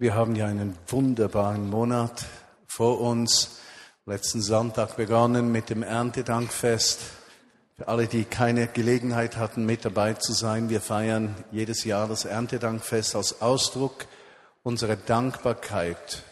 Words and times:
Wir 0.00 0.14
haben 0.14 0.36
ja 0.36 0.46
einen 0.46 0.78
wunderbaren 0.86 1.68
Monat 1.68 2.24
vor 2.68 3.00
uns. 3.00 3.58
Letzten 4.06 4.40
Sonntag 4.40 4.96
begonnen 4.96 5.50
mit 5.50 5.70
dem 5.70 5.82
Erntedankfest. 5.82 7.00
Für 7.76 7.88
alle, 7.88 8.06
die 8.06 8.22
keine 8.22 8.68
Gelegenheit 8.68 9.36
hatten, 9.38 9.66
mit 9.66 9.84
dabei 9.84 10.14
zu 10.14 10.32
sein, 10.32 10.68
wir 10.70 10.80
feiern 10.80 11.34
jedes 11.50 11.82
Jahr 11.82 12.06
das 12.06 12.26
Erntedankfest 12.26 13.16
als 13.16 13.42
Ausdruck 13.42 14.06
unserer 14.62 14.94
Dankbarkeit 14.94 16.22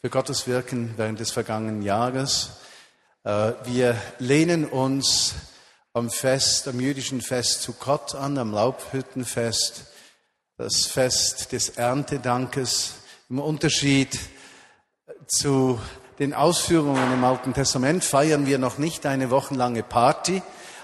für 0.00 0.10
Gottes 0.10 0.48
Wirken 0.48 0.94
während 0.96 1.20
des 1.20 1.30
vergangenen 1.30 1.82
Jahres. 1.82 2.56
Äh, 3.22 3.52
wir 3.62 3.96
lehnen 4.18 4.64
uns 4.64 5.36
am 5.92 6.10
Fest, 6.10 6.66
am 6.66 6.80
jüdischen 6.80 7.20
Fest 7.20 7.62
zu 7.62 7.74
Gott 7.74 8.16
an, 8.16 8.38
am 8.38 8.52
Laubhüttenfest, 8.52 9.84
das 10.56 10.86
Fest 10.86 11.52
des 11.52 11.68
Erntedankes 11.68 12.94
im 13.34 13.40
Unterschied 13.40 14.16
zu 15.26 15.80
den 16.20 16.34
Ausführungen 16.34 17.12
im 17.12 17.24
Alten 17.24 17.52
Testament 17.52 18.04
feiern 18.04 18.46
wir 18.46 18.58
noch 18.58 18.78
nicht 18.78 19.06
eine 19.06 19.28
wochenlange 19.28 19.82
Party, 19.82 20.40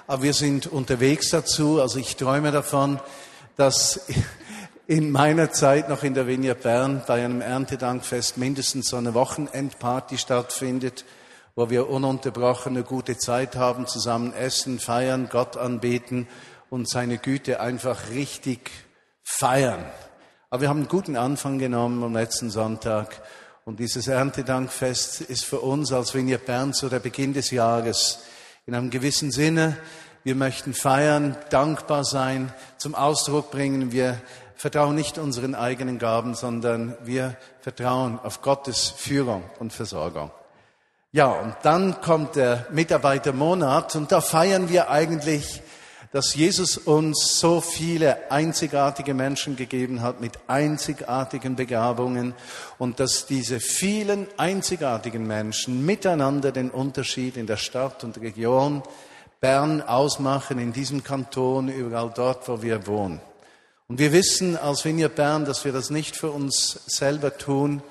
aber 0.08 0.24
wir 0.24 0.34
sind 0.34 0.66
unterwegs 0.66 1.30
dazu. 1.30 1.80
Also 1.80 2.00
ich 2.00 2.16
träume 2.16 2.50
davon, 2.50 2.98
dass 3.54 4.04
in 4.88 5.12
meiner 5.12 5.52
Zeit 5.52 5.88
noch 5.88 6.02
in 6.02 6.14
der 6.14 6.26
Vinia 6.26 6.54
Bern 6.54 7.04
bei 7.06 7.24
einem 7.24 7.40
Erntedankfest 7.40 8.36
mindestens 8.36 8.88
so 8.88 8.96
eine 8.96 9.14
Wochenendparty 9.14 10.18
stattfindet, 10.18 11.04
wo 11.54 11.70
wir 11.70 11.88
ununterbrochen 11.88 12.72
eine 12.72 12.82
gute 12.82 13.16
Zeit 13.16 13.54
haben, 13.54 13.86
zusammen 13.86 14.34
essen, 14.34 14.80
feiern, 14.80 15.28
Gott 15.30 15.56
anbeten 15.56 16.26
und 16.68 16.88
seine 16.88 17.18
Güte 17.18 17.60
einfach 17.60 18.10
richtig 18.10 18.72
feiern. 19.22 19.84
Aber 20.52 20.62
wir 20.62 20.68
haben 20.68 20.78
einen 20.78 20.88
guten 20.88 21.16
Anfang 21.16 21.60
genommen 21.60 22.02
am 22.02 22.12
letzten 22.12 22.50
Sonntag. 22.50 23.22
Und 23.64 23.78
dieses 23.78 24.08
Erntedankfest 24.08 25.20
ist 25.20 25.44
für 25.44 25.60
uns 25.60 25.92
als 25.92 26.12
Vignir 26.12 26.38
Bern 26.38 26.72
so 26.72 26.88
der 26.88 26.98
Beginn 26.98 27.32
des 27.32 27.52
Jahres. 27.52 28.24
In 28.66 28.74
einem 28.74 28.90
gewissen 28.90 29.30
Sinne, 29.30 29.76
wir 30.24 30.34
möchten 30.34 30.74
feiern, 30.74 31.36
dankbar 31.50 32.02
sein, 32.02 32.52
zum 32.78 32.96
Ausdruck 32.96 33.52
bringen, 33.52 33.92
wir 33.92 34.20
vertrauen 34.56 34.96
nicht 34.96 35.18
unseren 35.18 35.54
eigenen 35.54 36.00
Gaben, 36.00 36.34
sondern 36.34 36.96
wir 37.04 37.36
vertrauen 37.60 38.18
auf 38.20 38.42
Gottes 38.42 38.88
Führung 38.88 39.44
und 39.60 39.72
Versorgung. 39.72 40.32
Ja, 41.12 41.28
und 41.28 41.54
dann 41.62 42.00
kommt 42.00 42.34
der 42.34 42.66
Mitarbeitermonat 42.72 43.94
und 43.94 44.10
da 44.10 44.20
feiern 44.20 44.68
wir 44.68 44.90
eigentlich 44.90 45.62
dass 46.12 46.34
Jesus 46.34 46.76
uns 46.76 47.38
so 47.38 47.60
viele 47.60 48.30
einzigartige 48.32 49.14
Menschen 49.14 49.54
gegeben 49.56 50.02
hat 50.02 50.20
mit 50.20 50.32
einzigartigen 50.48 51.54
Begabungen 51.54 52.34
und 52.78 52.98
dass 52.98 53.26
diese 53.26 53.60
vielen 53.60 54.26
einzigartigen 54.36 55.26
Menschen 55.26 55.86
miteinander 55.86 56.50
den 56.50 56.70
Unterschied 56.70 57.36
in 57.36 57.46
der 57.46 57.58
Stadt 57.58 58.02
und 58.02 58.20
Region 58.20 58.82
Bern 59.40 59.80
ausmachen, 59.80 60.58
in 60.58 60.72
diesem 60.72 61.02
Kanton, 61.02 61.68
überall 61.68 62.12
dort, 62.14 62.46
wo 62.48 62.60
wir 62.60 62.86
wohnen. 62.86 63.20
Und 63.88 63.98
wir 63.98 64.12
wissen 64.12 64.56
als 64.56 64.84
Vignir 64.84 65.08
Bern, 65.08 65.44
dass 65.44 65.64
wir 65.64 65.72
das 65.72 65.90
nicht 65.90 66.14
für 66.14 66.30
uns 66.30 66.80
selber 66.86 67.38
tun 67.38 67.82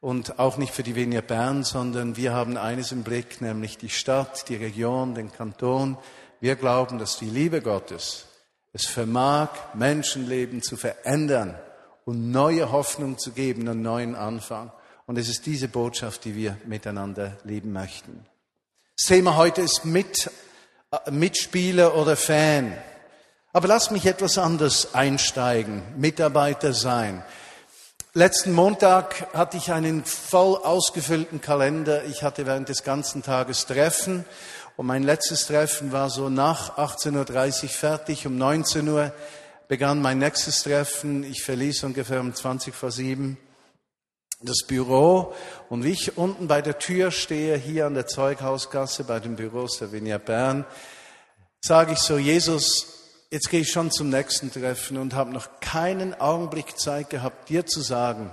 und 0.00 0.38
auch 0.38 0.58
nicht 0.58 0.74
für 0.74 0.82
die 0.82 0.94
Vignir 0.94 1.22
Bern, 1.22 1.64
sondern 1.64 2.16
wir 2.16 2.32
haben 2.32 2.56
eines 2.56 2.92
im 2.92 3.04
Blick, 3.04 3.40
nämlich 3.40 3.78
die 3.78 3.88
Stadt, 3.88 4.48
die 4.48 4.56
Region, 4.56 5.14
den 5.14 5.32
Kanton, 5.32 5.96
wir 6.42 6.56
glauben, 6.56 6.98
dass 6.98 7.18
die 7.18 7.30
Liebe 7.30 7.62
Gottes 7.62 8.26
es 8.72 8.86
vermag, 8.86 9.50
Menschenleben 9.74 10.60
zu 10.60 10.76
verändern 10.76 11.56
und 12.04 12.32
neue 12.32 12.72
Hoffnung 12.72 13.16
zu 13.16 13.30
geben, 13.30 13.68
einen 13.68 13.82
neuen 13.82 14.16
Anfang. 14.16 14.72
Und 15.06 15.18
es 15.18 15.28
ist 15.28 15.46
diese 15.46 15.68
Botschaft, 15.68 16.24
die 16.24 16.34
wir 16.34 16.56
miteinander 16.64 17.36
leben 17.44 17.72
möchten. 17.72 18.26
Das 18.96 19.06
Thema 19.06 19.36
heute 19.36 19.60
ist 19.62 19.84
mit, 19.84 20.30
äh, 20.90 21.12
Mitspieler 21.12 21.94
oder 21.96 22.16
Fan. 22.16 22.76
Aber 23.52 23.68
lass 23.68 23.92
mich 23.92 24.06
etwas 24.06 24.36
anders 24.36 24.96
einsteigen. 24.96 25.82
Mitarbeiter 25.96 26.72
sein. 26.72 27.22
Letzten 28.14 28.52
Montag 28.52 29.28
hatte 29.32 29.58
ich 29.58 29.70
einen 29.70 30.04
voll 30.04 30.56
ausgefüllten 30.56 31.40
Kalender. 31.40 32.04
Ich 32.06 32.24
hatte 32.24 32.46
während 32.46 32.68
des 32.68 32.82
ganzen 32.82 33.22
Tages 33.22 33.64
Treffen 33.66 34.24
und 34.76 34.86
mein 34.86 35.02
letztes 35.02 35.46
Treffen 35.46 35.92
war 35.92 36.08
so 36.08 36.28
nach 36.28 36.78
18.30 36.78 37.62
Uhr 37.64 37.68
fertig. 37.68 38.26
Um 38.26 38.38
19 38.38 38.88
Uhr 38.88 39.12
begann 39.68 40.00
mein 40.00 40.18
nächstes 40.18 40.62
Treffen. 40.62 41.24
Ich 41.24 41.42
verließ 41.42 41.84
ungefähr 41.84 42.20
um 42.20 42.34
20 42.34 42.74
vor 42.74 42.90
7 42.90 43.36
das 44.44 44.66
Büro. 44.66 45.34
Und 45.68 45.84
wie 45.84 45.92
ich 45.92 46.16
unten 46.16 46.48
bei 46.48 46.62
der 46.62 46.78
Tür 46.78 47.10
stehe, 47.10 47.56
hier 47.56 47.86
an 47.86 47.94
der 47.94 48.06
Zeughausgasse 48.06 49.04
bei 49.04 49.20
den 49.20 49.36
Büros 49.36 49.78
der 49.78 49.92
Vinia 49.92 50.18
Bern, 50.18 50.64
sage 51.60 51.92
ich 51.92 51.98
so, 51.98 52.18
Jesus, 52.18 52.86
jetzt 53.30 53.50
gehe 53.50 53.60
ich 53.60 53.70
schon 53.70 53.90
zum 53.90 54.10
nächsten 54.10 54.50
Treffen 54.50 54.98
und 54.98 55.14
habe 55.14 55.30
noch 55.30 55.60
keinen 55.60 56.18
Augenblick 56.20 56.78
Zeit 56.78 57.10
gehabt, 57.10 57.48
dir 57.48 57.66
zu 57.66 57.80
sagen, 57.80 58.32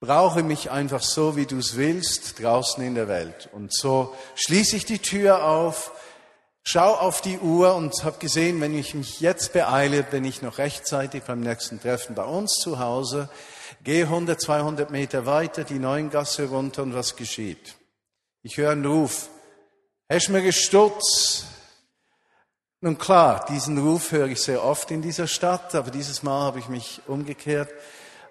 Brauche 0.00 0.44
mich 0.44 0.70
einfach 0.70 1.02
so, 1.02 1.34
wie 1.34 1.46
du 1.46 1.58
es 1.58 1.76
willst, 1.76 2.40
draußen 2.40 2.82
in 2.84 2.94
der 2.94 3.08
Welt. 3.08 3.48
Und 3.52 3.74
so 3.74 4.14
schließe 4.36 4.76
ich 4.76 4.84
die 4.84 5.00
Tür 5.00 5.44
auf, 5.44 5.90
schau 6.62 6.94
auf 6.94 7.20
die 7.20 7.38
Uhr 7.38 7.74
und 7.74 8.04
habe 8.04 8.18
gesehen, 8.18 8.60
wenn 8.60 8.78
ich 8.78 8.94
mich 8.94 9.20
jetzt 9.20 9.52
beeile, 9.52 10.04
bin 10.04 10.24
ich 10.24 10.40
noch 10.40 10.58
rechtzeitig 10.58 11.24
beim 11.24 11.40
nächsten 11.40 11.80
Treffen 11.80 12.14
bei 12.14 12.24
uns 12.24 12.54
zu 12.54 12.78
Hause, 12.78 13.28
gehe 13.82 14.04
100, 14.04 14.40
200 14.40 14.90
Meter 14.90 15.26
weiter, 15.26 15.64
die 15.64 15.80
Neuengasse 15.80 16.48
runter 16.48 16.84
und 16.84 16.94
was 16.94 17.16
geschieht? 17.16 17.74
Ich 18.42 18.56
höre 18.56 18.70
einen 18.70 18.86
Ruf. 18.86 19.28
Hast 20.08 20.28
mir 20.28 20.42
gestutzt? 20.42 21.44
Nun 22.80 22.98
klar, 22.98 23.44
diesen 23.48 23.78
Ruf 23.78 24.12
höre 24.12 24.28
ich 24.28 24.40
sehr 24.40 24.62
oft 24.62 24.92
in 24.92 25.02
dieser 25.02 25.26
Stadt, 25.26 25.74
aber 25.74 25.90
dieses 25.90 26.22
Mal 26.22 26.42
habe 26.42 26.60
ich 26.60 26.68
mich 26.68 27.00
umgekehrt. 27.08 27.68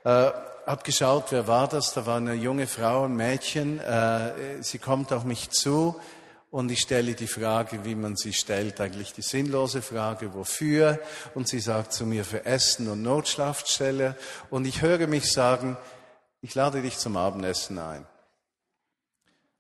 Äh, 0.06 0.32
habe 0.68 0.84
geschaut, 0.84 1.28
wer 1.30 1.48
war 1.48 1.68
das? 1.68 1.94
Da 1.94 2.06
war 2.06 2.18
eine 2.18 2.34
junge 2.34 2.68
Frau, 2.68 3.06
ein 3.06 3.16
Mädchen. 3.16 3.80
Äh, 3.80 4.62
sie 4.62 4.80
kommt 4.80 5.14
auf 5.14 5.24
mich 5.24 5.50
zu 5.50 6.00
und 6.52 6.70
ich 6.70 6.82
stelle 6.82 7.14
die 7.14 7.28
Frage, 7.28 7.86
wie 7.86 7.96
man 7.96 8.18
sie 8.18 8.34
stellt, 8.34 8.82
eigentlich 8.82 9.14
die 9.14 9.22
sinnlose 9.22 9.82
Frage, 9.82 10.34
wofür? 10.34 11.00
Und 11.36 11.48
sie 11.48 11.62
sagt 11.62 11.94
zu 11.94 12.06
mir 12.06 12.26
für 12.26 12.46
Essen 12.46 12.90
und 12.90 13.02
Notschlafstelle. 13.02 14.16
Und 14.50 14.66
ich 14.66 14.82
höre 14.82 15.08
mich 15.08 15.32
sagen, 15.32 15.78
ich 16.42 16.54
lade 16.54 16.82
dich 16.82 16.98
zum 16.98 17.16
Abendessen 17.16 17.80
ein. 17.80 18.06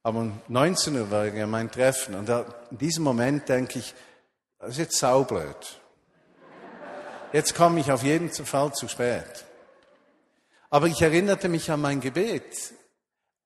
Aber 0.03 0.19
um 0.19 0.41
19 0.49 0.95
Uhr 0.95 1.09
war 1.09 1.25
ja 1.25 1.47
mein 1.47 1.71
Treffen. 1.71 2.15
Und 2.15 2.29
in 2.29 2.77
diesem 2.77 3.03
Moment 3.03 3.47
denke 3.47 3.79
ich, 3.79 3.93
das 4.59 4.71
ist 4.71 4.77
jetzt 4.77 4.97
saublöd. 4.97 5.79
Jetzt 7.31 7.55
komme 7.55 7.79
ich 7.79 7.91
auf 7.91 8.03
jeden 8.03 8.29
Fall 8.29 8.73
zu 8.73 8.87
spät. 8.87 9.45
Aber 10.69 10.87
ich 10.87 11.01
erinnerte 11.01 11.49
mich 11.49 11.71
an 11.71 11.81
mein 11.81 12.01
Gebet, 12.01 12.73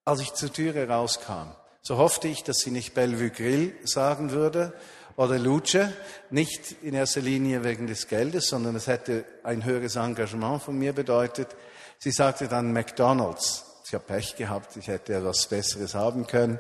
als 0.06 0.22
ich 0.22 0.34
zur 0.34 0.52
Türe 0.52 0.88
rauskam. 0.88 1.56
So 1.84 1.98
hoffte 1.98 2.28
ich, 2.28 2.44
dass 2.44 2.60
sie 2.60 2.72
nicht 2.72 2.94
Bellevue 2.94 3.30
Grill 3.30 3.76
sagen 3.84 4.32
würde 4.32 4.74
oder 5.16 5.38
Luce, 5.38 5.90
nicht 6.30 6.76
in 6.82 6.94
erster 6.94 7.22
Linie 7.22 7.64
wegen 7.64 7.88
des 7.88 8.08
Geldes, 8.08 8.48
sondern 8.48 8.76
es 8.76 8.88
hätte 8.88 9.26
ein 9.44 9.66
höheres 9.66 9.96
Engagement 9.96 10.64
von 10.64 10.78
mir 10.78 10.94
bedeutet. 10.94 11.56
Sie 12.00 12.12
sagte 12.12 12.48
dann 12.48 12.74
McDonald's. 12.74 13.66
Ich 13.86 13.94
habe 13.94 14.06
Pech 14.06 14.36
gehabt, 14.36 14.78
ich 14.78 14.88
hätte 14.88 15.16
etwas 15.16 15.48
Besseres 15.48 15.96
haben 15.96 16.26
können. 16.26 16.60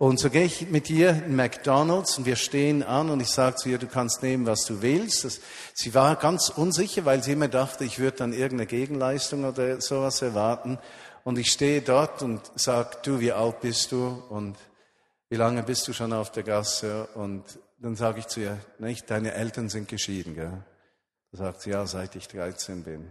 Und 0.00 0.18
so 0.18 0.30
gehe 0.30 0.44
ich 0.44 0.70
mit 0.70 0.88
ihr 0.88 1.10
in 1.10 1.36
McDonald's 1.36 2.16
und 2.16 2.24
wir 2.24 2.36
stehen 2.36 2.82
an 2.82 3.10
und 3.10 3.20
ich 3.20 3.28
sage 3.28 3.56
zu 3.56 3.68
ihr, 3.68 3.76
du 3.76 3.86
kannst 3.86 4.22
nehmen, 4.22 4.46
was 4.46 4.64
du 4.64 4.80
willst. 4.80 5.24
Das, 5.24 5.40
sie 5.74 5.92
war 5.92 6.16
ganz 6.16 6.48
unsicher, 6.48 7.04
weil 7.04 7.22
sie 7.22 7.32
immer 7.32 7.48
dachte, 7.48 7.84
ich 7.84 7.98
würde 7.98 8.16
dann 8.16 8.32
irgendeine 8.32 8.64
Gegenleistung 8.64 9.44
oder 9.44 9.78
sowas 9.82 10.22
erwarten. 10.22 10.78
Und 11.22 11.36
ich 11.36 11.52
stehe 11.52 11.82
dort 11.82 12.22
und 12.22 12.40
sage, 12.54 12.96
du, 13.02 13.20
wie 13.20 13.32
alt 13.32 13.60
bist 13.60 13.92
du 13.92 14.22
und 14.30 14.56
wie 15.28 15.36
lange 15.36 15.62
bist 15.64 15.86
du 15.86 15.92
schon 15.92 16.14
auf 16.14 16.32
der 16.32 16.44
Gasse? 16.44 17.06
Und 17.14 17.58
dann 17.76 17.94
sage 17.94 18.20
ich 18.20 18.26
zu 18.26 18.40
ihr, 18.40 18.58
nicht, 18.78 19.10
deine 19.10 19.34
Eltern 19.34 19.68
sind 19.68 19.86
geschieden. 19.86 20.34
Gell? 20.34 20.64
Da 21.32 21.44
sagt 21.44 21.60
sie, 21.60 21.70
ja, 21.72 21.84
seit 21.84 22.16
ich 22.16 22.26
13 22.26 22.84
bin. 22.84 23.10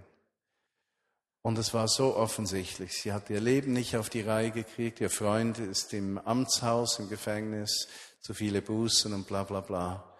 Und 1.41 1.57
es 1.57 1.73
war 1.73 1.87
so 1.87 2.15
offensichtlich. 2.15 3.01
Sie 3.01 3.13
hat 3.13 3.29
ihr 3.29 3.39
Leben 3.39 3.73
nicht 3.73 3.95
auf 3.95 4.09
die 4.09 4.21
Reihe 4.21 4.51
gekriegt. 4.51 4.99
Ihr 4.99 5.09
Freund 5.09 5.57
ist 5.57 5.93
im 5.93 6.17
Amtshaus, 6.17 6.99
im 6.99 7.09
Gefängnis, 7.09 7.87
zu 8.19 8.33
viele 8.33 8.61
Bußen 8.61 9.13
und 9.13 9.27
bla 9.27 9.43
bla 9.43 9.61
bla. 9.61 10.17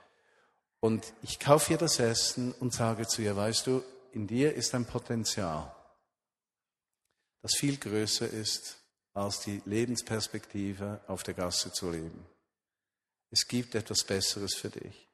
Und 0.80 1.14
ich 1.22 1.40
kaufe 1.40 1.74
ihr 1.74 1.78
das 1.78 2.00
Essen 2.00 2.54
und 2.54 2.74
sage 2.74 3.06
zu 3.06 3.22
ihr, 3.22 3.36
weißt 3.36 3.68
du, 3.68 3.84
in 4.14 4.28
dir 4.28 4.56
ist 4.56 4.74
ein 4.74 4.86
Potenzial, 4.86 5.76
das 7.42 7.56
viel 7.56 7.78
größer 7.78 8.30
ist 8.30 8.78
als 9.14 9.42
die 9.42 9.62
Lebensperspektive 9.66 11.02
auf 11.08 11.24
der 11.24 11.34
Gasse 11.34 11.72
zu 11.74 11.92
leben. 11.92 12.26
Es 13.30 13.48
gibt 13.48 13.76
etwas 13.76 14.04
Besseres 14.04 14.56
für 14.56 14.70
dich, 14.70 15.10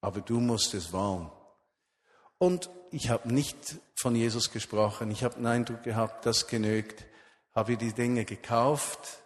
aber 0.00 0.20
du 0.20 0.40
musst 0.40 0.74
es 0.74 0.92
wollen. 0.92 1.30
Und 2.38 2.70
ich 2.90 3.08
habe 3.08 3.32
nicht 3.32 3.56
von 3.98 4.14
Jesus 4.14 4.50
gesprochen. 4.52 5.10
Ich 5.10 5.24
habe 5.24 5.34
den 5.34 5.46
Eindruck 5.46 5.82
gehabt, 5.82 6.24
das 6.24 6.46
genügt. 6.46 7.04
Habe 7.54 7.76
die 7.76 7.92
Dinge 7.92 8.24
gekauft, 8.24 9.24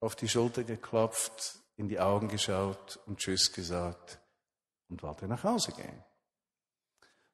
auf 0.00 0.16
die 0.16 0.28
Schulter 0.28 0.64
geklopft, 0.64 1.58
in 1.76 1.88
die 1.88 2.00
Augen 2.00 2.28
geschaut 2.28 2.98
und 3.06 3.18
Tschüss 3.18 3.52
gesagt 3.52 4.18
und 4.88 5.02
wollte 5.02 5.28
nach 5.28 5.44
Hause 5.44 5.72
gehen. 5.72 6.02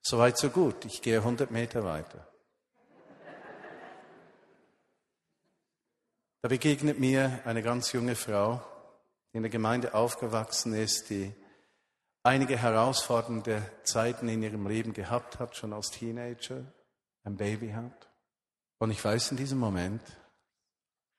Soweit, 0.02 0.38
so 0.38 0.50
gut. 0.50 0.84
Ich 0.84 1.02
gehe 1.02 1.18
100 1.18 1.50
Meter 1.50 1.84
weiter. 1.84 2.26
Da 6.42 6.48
begegnet 6.48 6.98
mir 6.98 7.40
eine 7.44 7.62
ganz 7.62 7.92
junge 7.92 8.16
Frau, 8.16 8.62
die 9.32 9.36
in 9.36 9.42
der 9.42 9.50
Gemeinde 9.50 9.94
aufgewachsen 9.94 10.72
ist, 10.72 11.10
die 11.10 11.32
einige 12.22 12.56
herausfordernde 12.56 13.62
Zeiten 13.84 14.28
in 14.28 14.42
ihrem 14.42 14.66
Leben 14.66 14.94
gehabt 14.94 15.38
hat, 15.38 15.54
schon 15.54 15.72
als 15.72 15.90
Teenager, 15.90 16.64
ein 17.24 17.36
Baby 17.36 17.70
hat. 17.70 18.08
Und 18.78 18.90
ich 18.90 19.04
weiß 19.04 19.32
in 19.32 19.36
diesem 19.36 19.58
Moment, 19.58 20.02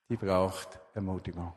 die 0.09 0.17
braucht 0.17 0.79
Ermutigung. 0.93 1.53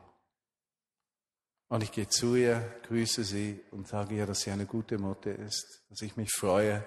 Und 1.67 1.81
ich 1.81 1.91
gehe 1.91 2.07
zu 2.07 2.35
ihr, 2.35 2.61
grüße 2.87 3.23
sie 3.23 3.59
und 3.71 3.87
sage 3.87 4.15
ihr, 4.15 4.25
dass 4.25 4.41
sie 4.41 4.51
eine 4.51 4.65
gute 4.65 4.97
Mutter 4.97 5.33
ist, 5.35 5.83
dass 5.89 6.01
ich 6.01 6.15
mich 6.15 6.31
freue, 6.31 6.85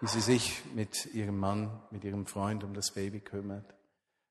wie 0.00 0.08
sie 0.08 0.20
sich 0.20 0.64
mit 0.74 1.06
ihrem 1.14 1.38
Mann, 1.38 1.82
mit 1.90 2.04
ihrem 2.04 2.26
Freund 2.26 2.64
um 2.64 2.74
das 2.74 2.92
Baby 2.92 3.20
kümmert, 3.20 3.74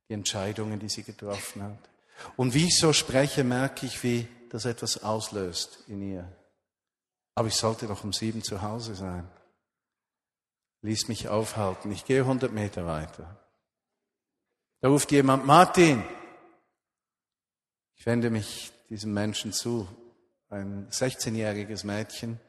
die 0.10 0.14
Entscheidungen, 0.14 0.80
die 0.80 0.90
sie 0.90 1.04
getroffen 1.04 1.64
hat. 1.64 1.90
Und 2.36 2.54
wie 2.54 2.66
ich 2.66 2.78
so 2.78 2.94
spreche, 2.94 3.44
merke 3.44 3.86
ich, 3.86 4.04
wie 4.04 4.28
das 4.50 4.66
etwas 4.66 5.04
auslöst 5.04 5.84
in 5.88 6.02
ihr. 6.02 6.32
Aber 7.36 7.48
ich 7.48 7.56
sollte 7.56 7.88
doch 7.88 8.04
um 8.04 8.14
sieben 8.14 8.42
zu 8.42 8.62
Hause 8.62 8.96
sein. 8.96 9.30
Ließ 10.86 11.08
mich 11.08 11.30
aufhalten. 11.30 11.92
Ich 11.92 12.06
gehe 12.06 12.22
100 12.22 12.52
Meter 12.52 12.86
weiter. 12.86 13.44
Da 14.82 14.90
ruft 14.90 15.12
jemand, 15.12 15.44
Martin. 15.44 16.04
Ich 17.96 18.06
wende 18.06 18.30
mich 18.30 18.72
diesem 18.90 19.12
Menschen 19.12 19.52
zu. 19.52 19.88
Ein 20.50 20.88
16-jähriges 20.92 21.88
Mädchen 21.88 22.40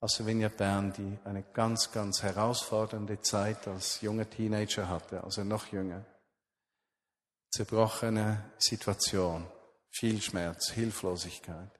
aus 0.00 0.26
Vineyard 0.26 0.56
Bern, 0.56 0.92
die 0.92 1.16
eine 1.22 1.44
ganz, 1.44 1.92
ganz 1.92 2.24
herausfordernde 2.24 3.20
Zeit 3.20 3.68
als 3.68 4.00
junger 4.00 4.28
Teenager 4.28 4.88
hatte, 4.88 5.22
also 5.22 5.44
noch 5.44 5.68
jünger. 5.68 6.04
Zerbrochene 7.50 8.50
Situation, 8.58 9.46
viel 9.90 10.20
Schmerz, 10.20 10.70
Hilflosigkeit. 10.70 11.70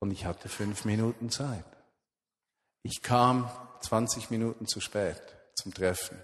Und 0.00 0.10
ich 0.10 0.24
hatte 0.24 0.48
fünf 0.48 0.84
Minuten 0.84 1.30
Zeit. 1.30 1.64
Ich 2.82 3.02
kam 3.02 3.48
20 3.80 4.30
Minuten 4.30 4.66
zu 4.66 4.80
spät 4.80 5.22
zum 5.54 5.74
Treffen, 5.74 6.18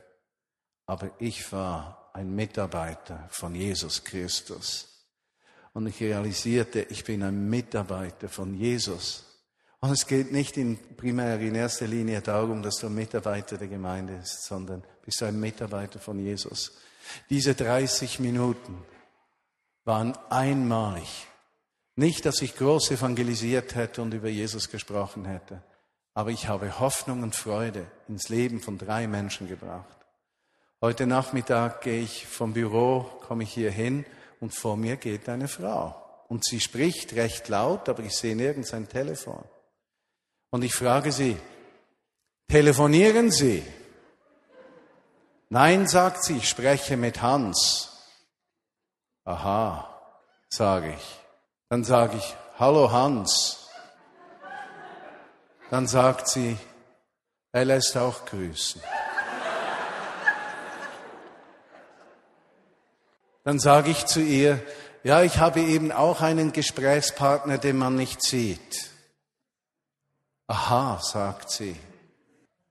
aber 0.86 1.10
ich 1.18 1.52
war 1.52 2.10
ein 2.12 2.34
Mitarbeiter 2.34 3.28
von 3.30 3.54
Jesus 3.54 4.04
Christus. 4.04 4.88
Und 5.72 5.88
ich 5.88 6.00
realisierte, 6.00 6.82
ich 6.82 7.04
bin 7.04 7.22
ein 7.24 7.48
Mitarbeiter 7.48 8.28
von 8.28 8.54
Jesus. 8.54 9.24
Und 9.80 9.90
es 9.90 10.06
geht 10.06 10.30
nicht 10.30 10.56
in 10.56 10.78
primär 10.96 11.38
in 11.40 11.56
erster 11.56 11.86
Linie 11.86 12.20
darum, 12.22 12.62
dass 12.62 12.76
du 12.76 12.86
ein 12.86 12.94
Mitarbeiter 12.94 13.58
der 13.58 13.68
Gemeinde 13.68 14.14
bist, 14.14 14.44
sondern 14.44 14.84
bist 15.04 15.20
du 15.20 15.24
ein 15.24 15.38
Mitarbeiter 15.38 15.98
von 15.98 16.18
Jesus. 16.18 16.72
Diese 17.28 17.54
30 17.54 18.20
Minuten 18.20 18.82
waren 19.84 20.16
einmalig. 20.30 21.26
Nicht, 21.96 22.24
dass 22.24 22.40
ich 22.40 22.56
groß 22.56 22.92
evangelisiert 22.92 23.74
hätte 23.74 24.00
und 24.02 24.14
über 24.14 24.28
Jesus 24.28 24.70
gesprochen 24.70 25.26
hätte, 25.26 25.62
aber 26.14 26.30
ich 26.30 26.48
habe 26.48 26.78
Hoffnung 26.78 27.22
und 27.22 27.34
Freude 27.34 27.86
ins 28.08 28.28
Leben 28.28 28.60
von 28.60 28.78
drei 28.78 29.08
Menschen 29.08 29.48
gebracht. 29.48 29.96
Heute 30.80 31.06
Nachmittag 31.06 31.80
gehe 31.80 32.00
ich 32.02 32.26
vom 32.26 32.52
Büro, 32.52 33.00
komme 33.26 33.42
ich 33.42 33.52
hier 33.52 33.70
hin 33.70 34.06
und 34.40 34.54
vor 34.54 34.76
mir 34.76 34.96
geht 34.96 35.28
eine 35.28 35.48
Frau. 35.48 36.00
Und 36.28 36.44
sie 36.44 36.60
spricht 36.60 37.14
recht 37.14 37.48
laut, 37.48 37.88
aber 37.88 38.02
ich 38.02 38.16
sehe 38.16 38.36
nirgends 38.36 38.72
ein 38.72 38.88
Telefon. 38.88 39.44
Und 40.50 40.62
ich 40.62 40.74
frage 40.74 41.10
sie, 41.10 41.36
telefonieren 42.48 43.30
Sie? 43.30 43.62
Nein, 45.48 45.86
sagt 45.86 46.24
sie, 46.24 46.38
ich 46.38 46.48
spreche 46.48 46.96
mit 46.96 47.22
Hans. 47.22 47.90
Aha, 49.24 49.88
sage 50.48 50.94
ich. 50.94 51.20
Dann 51.68 51.84
sage 51.84 52.16
ich, 52.16 52.36
hallo 52.58 52.90
Hans. 52.90 53.63
Dann 55.70 55.86
sagt 55.86 56.28
sie, 56.28 56.56
er 57.52 57.64
lässt 57.64 57.96
auch 57.96 58.24
grüßen. 58.24 58.80
Dann 63.44 63.58
sage 63.58 63.90
ich 63.90 64.06
zu 64.06 64.20
ihr, 64.20 64.60
ja, 65.02 65.22
ich 65.22 65.38
habe 65.38 65.60
eben 65.60 65.92
auch 65.92 66.22
einen 66.22 66.52
Gesprächspartner, 66.52 67.58
den 67.58 67.76
man 67.76 67.94
nicht 67.94 68.22
sieht. 68.22 68.90
Aha, 70.46 70.98
sagt 71.02 71.50
sie. 71.50 71.76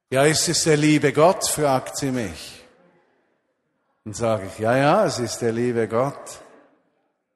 Ja, 0.09 0.25
ist 0.25 0.49
es 0.49 0.63
der 0.63 0.77
liebe 0.77 1.13
Gott? 1.13 1.47
fragt 1.47 1.97
sie 1.97 2.11
mich. 2.11 2.63
Dann 4.03 4.13
sage 4.13 4.47
ich, 4.47 4.59
ja, 4.59 4.75
ja, 4.75 5.05
es 5.05 5.19
ist 5.19 5.39
der 5.39 5.51
liebe 5.51 5.87
Gott. 5.87 6.39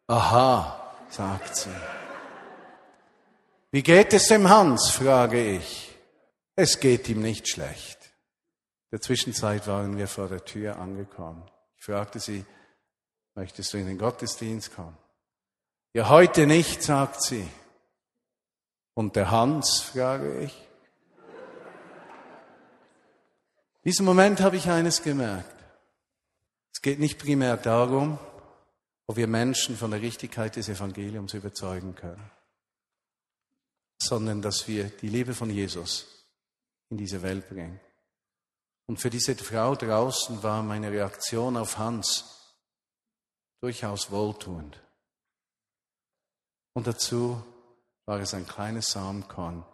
Aha, 0.08 0.96
sagt 1.10 1.56
sie. 1.56 1.97
Wie 3.72 3.84
geht 3.84 4.14
es 4.14 4.28
dem 4.28 4.50
Hans? 4.50 4.90
frage 4.90 5.58
ich. 5.58 5.96
Es 6.56 6.80
geht 6.80 7.10
ihm 7.10 7.22
nicht 7.22 7.50
schlecht. 7.50 7.98
In 8.86 8.98
der 8.98 9.02
Zwischenzeit 9.02 9.68
waren 9.68 9.98
wir 9.98 10.08
vor 10.08 10.28
der 10.28 10.44
Tür 10.46 10.78
angekommen. 10.80 11.44
Ich 11.78 11.84
fragte 11.84 12.20
sie, 12.20 12.46
möchtest 13.36 13.74
du 13.74 13.78
in 13.78 13.88
den 13.88 13.98
Gottesdienst 13.98 14.74
kommen? 14.76 14.98
Ja, 15.94 16.10
heute 16.10 16.48
nicht, 16.48 16.82
sagt 16.84 17.22
sie. 17.22 17.48
Und 18.94 19.16
der 19.16 19.30
Hans, 19.30 19.82
frage 19.82 20.40
ich. 20.40 20.68
In 23.84 23.92
diesem 23.92 24.06
Moment 24.06 24.42
habe 24.42 24.58
ich 24.58 24.70
eines 24.70 25.04
gemerkt. 25.04 25.54
Es 26.74 26.82
geht 26.82 27.00
nicht 27.00 27.20
primär 27.20 27.58
darum, 27.58 28.20
wo 29.08 29.16
wir 29.16 29.28
Menschen 29.28 29.78
von 29.78 29.92
der 29.92 30.02
Richtigkeit 30.02 30.56
des 30.56 30.70
Evangeliums 30.70 31.34
überzeugen 31.34 31.96
können, 31.96 32.30
sondern 34.00 34.42
dass 34.42 34.68
wir 34.68 34.86
die 34.86 35.10
Liebe 35.10 35.34
von 35.34 35.50
Jesus 35.50 36.26
in 36.90 36.98
diese 36.98 37.22
Welt 37.22 37.50
bringen. 37.50 37.80
Und 38.86 39.02
für 39.02 39.10
diese 39.10 39.36
Frau 39.36 39.76
draußen 39.76 40.42
war 40.44 40.64
meine 40.64 40.92
Reaktion 40.92 41.58
auf 41.58 41.78
Hans 41.78 42.56
durchaus 43.60 44.12
wohltuend. 44.12 44.82
Und 46.74 46.88
dazu 46.88 47.44
war 48.06 48.20
es 48.20 48.34
ein 48.34 48.48
kleines 48.48 48.92
Samenkorn 48.92 49.66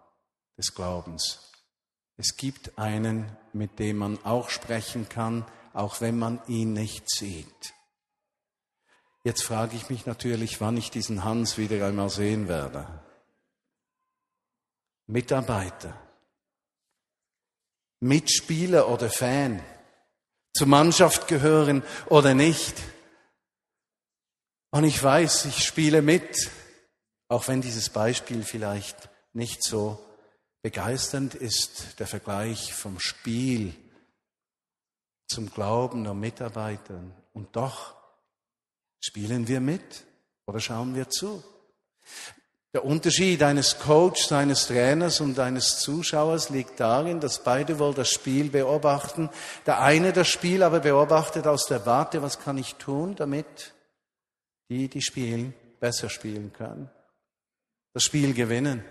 des 0.58 0.74
Glaubens. 0.74 1.52
Es 2.18 2.38
gibt 2.38 2.78
einen, 2.78 3.36
mit 3.54 3.78
dem 3.80 3.98
man 3.98 4.24
auch 4.24 4.50
sprechen 4.50 5.10
kann, 5.10 5.46
auch 5.74 6.02
wenn 6.02 6.18
man 6.18 6.42
ihn 6.48 6.74
nicht 6.74 7.10
sieht. 7.10 7.74
Jetzt 9.24 9.44
frage 9.44 9.76
ich 9.76 9.90
mich 9.90 10.06
natürlich, 10.06 10.60
wann 10.62 10.78
ich 10.78 10.92
diesen 10.92 11.24
Hans 11.24 11.58
wieder 11.58 11.86
einmal 11.86 12.10
sehen 12.10 12.48
werde. 12.48 13.04
Mitarbeiter, 15.08 16.00
Mitspieler 18.00 18.90
oder 18.90 19.10
Fan, 19.10 19.64
zur 20.56 20.68
Mannschaft 20.68 21.28
gehören 21.28 21.84
oder 22.08 22.34
nicht. 22.34 22.76
Und 24.72 24.84
ich 24.84 25.02
weiß, 25.02 25.46
ich 25.46 25.64
spiele 25.64 26.02
mit, 26.02 26.50
auch 27.28 27.48
wenn 27.48 27.62
dieses 27.62 27.90
Beispiel 27.90 28.44
vielleicht 28.44 29.10
nicht 29.34 29.64
so 29.64 30.00
begeisternd 30.62 31.36
ist, 31.36 32.00
der 32.00 32.08
Vergleich 32.08 32.74
vom 32.74 33.00
Spiel 33.00 33.74
zum 35.28 35.52
Glauben 35.52 36.04
der 36.04 36.14
Mitarbeitern. 36.14 37.14
Und 37.34 37.56
doch 37.56 37.96
Spielen 39.06 39.50
wir 39.50 39.60
mit 39.60 40.06
oder 40.46 40.62
schauen 40.62 40.96
wir 40.96 41.10
zu? 41.10 41.44
Der 42.74 42.86
Unterschied 42.86 43.44
eines 43.44 43.78
Coaches, 43.78 44.32
eines 44.32 44.66
Trainers 44.66 45.22
und 45.22 45.38
eines 45.38 45.78
Zuschauers 45.78 46.50
liegt 46.50 46.80
darin, 46.80 47.20
dass 47.20 47.44
beide 47.44 47.78
wohl 47.78 47.94
das 47.94 48.10
Spiel 48.10 48.50
beobachten. 48.50 49.30
Der 49.68 49.82
eine 49.82 50.12
das 50.12 50.28
Spiel 50.28 50.64
aber 50.64 50.80
beobachtet 50.80 51.46
aus 51.46 51.68
der 51.68 51.86
Warte, 51.86 52.24
was 52.24 52.40
kann 52.40 52.58
ich 52.58 52.76
tun, 52.76 53.16
damit 53.16 53.76
die, 54.70 54.88
die 54.88 55.04
spielen, 55.04 55.54
besser 55.80 56.10
spielen 56.10 56.52
können. 56.52 56.90
Das 57.94 58.04
Spiel 58.04 58.34
gewinnen. 58.34 58.84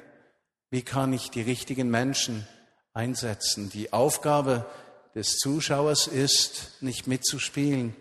Wie 0.70 0.82
kann 0.82 1.12
ich 1.12 1.30
die 1.30 1.42
richtigen 1.42 1.90
Menschen 1.90 2.46
einsetzen? 2.94 3.68
Die 3.68 3.92
Aufgabe 3.92 4.64
des 5.16 5.38
Zuschauers 5.38 6.06
ist, 6.06 6.80
nicht 6.82 7.08
mitzuspielen, 7.08 7.96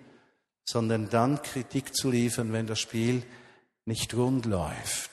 sondern 0.63 1.09
dann 1.09 1.41
Kritik 1.41 1.95
zu 1.95 2.11
liefern, 2.11 2.53
wenn 2.53 2.67
das 2.67 2.79
Spiel 2.79 3.23
nicht 3.85 4.13
rund 4.13 4.45
läuft. 4.45 5.10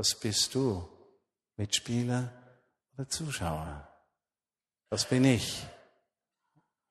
Was 0.00 0.14
bist 0.14 0.54
du? 0.54 0.88
Mitspieler 1.58 2.32
oder 2.94 3.06
Zuschauer? 3.06 3.86
Das 4.88 5.06
bin 5.06 5.26
ich. 5.26 5.62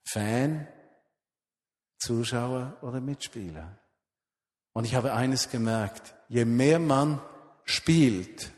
Fan, 0.03 0.67
Zuschauer 1.97 2.77
oder 2.83 3.01
Mitspieler. 3.01 3.79
Und 4.73 4.85
ich 4.85 4.93
habe 4.93 5.13
eines 5.13 5.49
gemerkt, 5.49 6.13
je 6.27 6.45
mehr 6.45 6.77
man 6.77 7.19
spielt, 7.63 8.51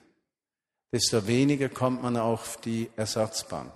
desto 0.92 1.28
weniger 1.28 1.70
kommt 1.70 2.04
man 2.04 2.18
auf 2.18 2.60
die 2.60 2.92
Ersatzbank. 2.98 3.72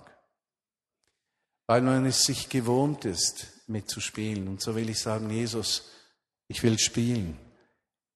Weil 1.68 1.80
man 1.80 2.04
es 2.04 2.24
sich 2.24 2.50
gewohnt 2.50 3.06
ist, 3.06 3.66
mitzuspielen. 3.66 4.46
Und 4.46 4.60
so 4.60 4.74
will 4.74 4.90
ich 4.90 5.00
sagen, 5.00 5.30
Jesus, 5.30 5.90
ich 6.48 6.62
will 6.62 6.78
spielen, 6.78 7.38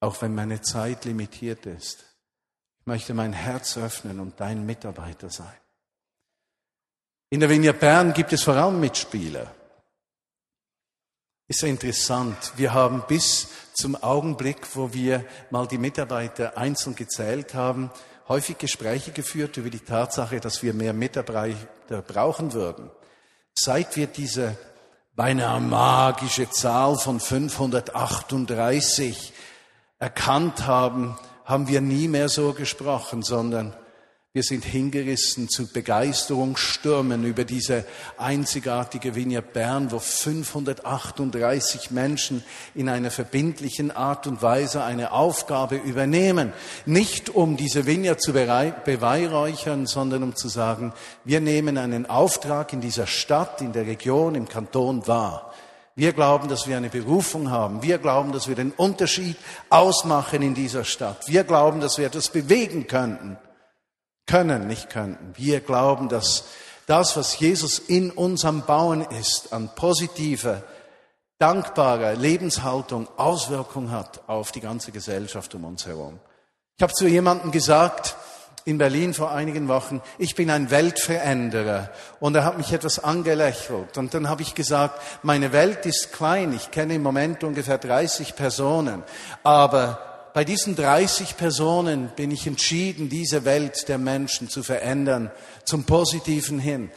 auch 0.01 0.21
wenn 0.21 0.35
meine 0.35 0.61
Zeit 0.61 1.07
limitiert 1.07 1.65
ist. 1.65 2.10
Ich 2.81 2.87
möchte 2.87 3.15
mein 3.15 3.33
Herz 3.33 3.77
öffnen 3.77 4.21
und 4.21 4.41
dein 4.41 4.67
Mitarbeiter 4.67 5.31
sein. 5.31 5.47
In 7.29 7.41
der 7.41 7.49
Vinia 7.49 7.73
Bern 7.73 8.13
gibt 8.13 8.33
es 8.33 8.43
vor 8.43 8.55
allem 8.55 8.81
Mitspieler. 8.81 9.55
Ist 11.47 11.63
ja 11.63 11.69
interessant. 11.69 12.53
Wir 12.57 12.73
haben 12.73 13.05
bis 13.07 13.49
zum 13.75 13.97
Augenblick, 14.03 14.67
wo 14.75 14.93
wir 14.93 15.25
mal 15.51 15.67
die 15.67 15.79
Mitarbeiter 15.79 16.57
einzeln 16.57 16.97
gezählt 16.97 17.55
haben, 17.55 17.91
häufig 18.29 18.59
Gespräche 18.59 19.13
geführt 19.13 19.57
über 19.57 19.71
die 19.71 19.81
Tatsache, 19.81 20.41
dass 20.41 20.63
wir 20.63 20.75
mehr 20.75 20.93
Mitarbeiter 20.93 22.03
brauchen 22.03 22.53
würden. 22.53 22.91
Seit 23.55 23.97
wir 23.97 24.07
diese 24.07 24.57
beinahe 25.15 25.61
magische 25.61 26.49
Zahl 26.51 26.97
von 26.97 27.21
538 27.21 29.33
erkannt 29.99 30.67
haben, 30.67 31.19
haben 31.51 31.67
wir 31.67 31.81
nie 31.81 32.07
mehr 32.07 32.29
so 32.29 32.53
gesprochen, 32.53 33.23
sondern 33.23 33.75
wir 34.33 34.45
sind 34.45 34.65
hingerissen 34.65 35.49
zu 35.49 35.73
Begeisterungsstürmen 35.73 37.25
über 37.25 37.43
diese 37.43 37.85
einzigartige 38.17 39.17
Vineyard 39.17 39.53
Bern, 39.53 39.91
wo 39.91 39.99
538 39.99 41.91
Menschen 41.91 42.45
in 42.77 42.89
einer 42.89 43.11
verbindlichen 43.11 43.91
Art 43.91 44.29
und 44.29 44.41
Weise 44.41 44.85
eine 44.85 45.11
Aufgabe 45.11 45.75
übernehmen. 45.75 46.53
Nicht 46.87 47.29
um 47.29 47.57
diese 47.57 47.87
Vineyard 47.87 48.23
zu 48.23 48.33
beweihräuchern, 48.33 49.87
sondern 49.87 50.23
um 50.23 50.37
zu 50.37 50.47
sagen, 50.47 50.93
wir 51.25 51.41
nehmen 51.41 51.77
einen 51.77 52.07
Auftrag 52.07 52.73
in 52.73 52.81
dieser 52.81 53.09
Stadt, 53.09 53.61
in 53.61 53.73
der 53.73 53.89
Region, 53.89 54.37
im 54.37 54.49
Kanton 54.49 55.09
wahr. 55.09 55.53
Wir 56.01 56.15
glauben, 56.15 56.49
dass 56.49 56.67
wir 56.67 56.79
eine 56.79 56.89
Berufung 56.89 57.51
haben. 57.51 57.83
Wir 57.83 57.99
glauben, 57.99 58.33
dass 58.33 58.49
wir 58.49 58.55
den 58.55 58.73
Unterschied 58.73 59.37
ausmachen 59.69 60.41
in 60.41 60.55
dieser 60.55 60.83
Stadt. 60.83 61.29
Wir 61.29 61.45
glauben, 61.45 61.83
dass 61.83 61.99
wir 61.99 62.07
etwas 62.07 62.31
bewegen 62.31 62.87
könnten 62.87 63.37
können, 64.25 64.67
nicht 64.67 64.89
könnten. 64.89 65.35
Wir 65.37 65.61
glauben, 65.61 66.09
dass 66.09 66.45
das, 66.87 67.19
was 67.19 67.39
Jesus 67.39 67.79
in 67.79 68.11
unserem 68.11 68.63
Bauen 68.63 69.03
ist, 69.03 69.53
an 69.53 69.69
positiver, 69.75 70.63
dankbarer 71.39 72.15
Lebenshaltung 72.15 73.07
Auswirkung 73.19 73.91
hat 73.91 74.27
auf 74.27 74.53
die 74.53 74.63
ganze 74.63 74.93
Gesellschaft 74.93 75.55
um 75.55 75.65
uns 75.65 75.85
herum. 75.85 76.19
Ich 76.79 76.83
habe 76.83 76.95
zu 76.95 77.09
jemandem 77.09 77.51
gesagt, 77.51 78.17
in 78.65 78.79
Berlin 78.79 79.15
vor 79.15 79.33
einigen 79.33 79.69
Wochen, 79.69 80.03
ich 80.19 80.35
bin 80.35 80.51
ein 80.51 80.71
Weltveränderer. 80.71 81.91
Und 82.21 82.35
er 82.35 82.45
hat 82.45 82.59
mich 82.59 82.73
etwas 82.73 82.99
angelächelt. 82.99 83.97
Und 83.97 84.15
dann 84.15 84.29
habe 84.29 84.43
ich 84.43 84.55
gesagt, 84.55 85.01
meine 85.23 85.53
Welt 85.53 85.87
ist 85.87 86.13
klein. 86.13 86.53
Ich 86.53 86.71
kenne 86.71 86.95
im 86.95 87.03
Moment 87.03 87.43
ungefähr 87.45 87.79
30 87.79 88.37
Personen. 88.37 89.03
Aber 89.43 90.31
bei 90.35 90.45
diesen 90.45 90.77
30 90.77 91.37
Personen 91.37 92.09
bin 92.15 92.31
ich 92.31 92.47
entschieden, 92.47 93.09
diese 93.09 93.45
Welt 93.45 93.89
der 93.89 93.99
Menschen 93.99 94.49
zu 94.49 94.63
verändern, 94.63 95.31
zum 95.65 95.85
Positiven 95.85 96.59
hin. 96.59 96.91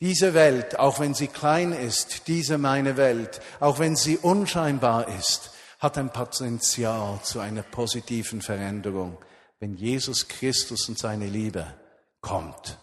Diese 0.00 0.32
Welt, 0.34 0.78
auch 0.78 1.00
wenn 1.00 1.14
sie 1.14 1.26
klein 1.26 1.72
ist, 1.72 2.28
diese 2.28 2.56
meine 2.56 2.96
Welt, 2.96 3.40
auch 3.58 3.78
wenn 3.78 3.96
sie 3.96 4.16
unscheinbar 4.16 5.08
ist, 5.18 5.50
hat 5.80 5.98
ein 5.98 6.10
Potenzial 6.10 7.20
zu 7.22 7.40
einer 7.40 7.62
positiven 7.62 8.42
Veränderung, 8.42 9.18
wenn 9.60 9.74
Jesus 9.74 10.28
Christus 10.28 10.88
und 10.88 10.98
seine 10.98 11.26
Liebe 11.26 11.74
kommt. 12.20 12.78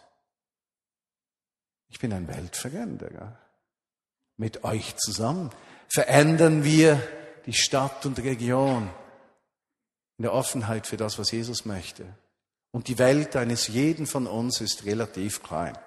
Ich 1.89 1.99
bin 1.99 2.13
ein 2.13 2.27
Weltveränderer. 2.27 3.39
Mit 4.37 4.63
euch 4.63 4.97
zusammen 4.97 5.51
verändern 5.87 6.63
wir 6.63 7.01
die 7.45 7.53
Stadt 7.53 8.05
und 8.05 8.19
Region 8.19 8.89
in 10.17 10.23
der 10.23 10.33
Offenheit 10.33 10.87
für 10.87 10.97
das, 10.97 11.19
was 11.19 11.31
Jesus 11.31 11.65
möchte. 11.65 12.05
Und 12.71 12.87
die 12.87 12.97
Welt 12.97 13.35
eines 13.35 13.67
jeden 13.67 14.07
von 14.07 14.27
uns 14.27 14.59
ist 14.59 14.85
relativ 14.85 15.41
klein. 15.41 15.77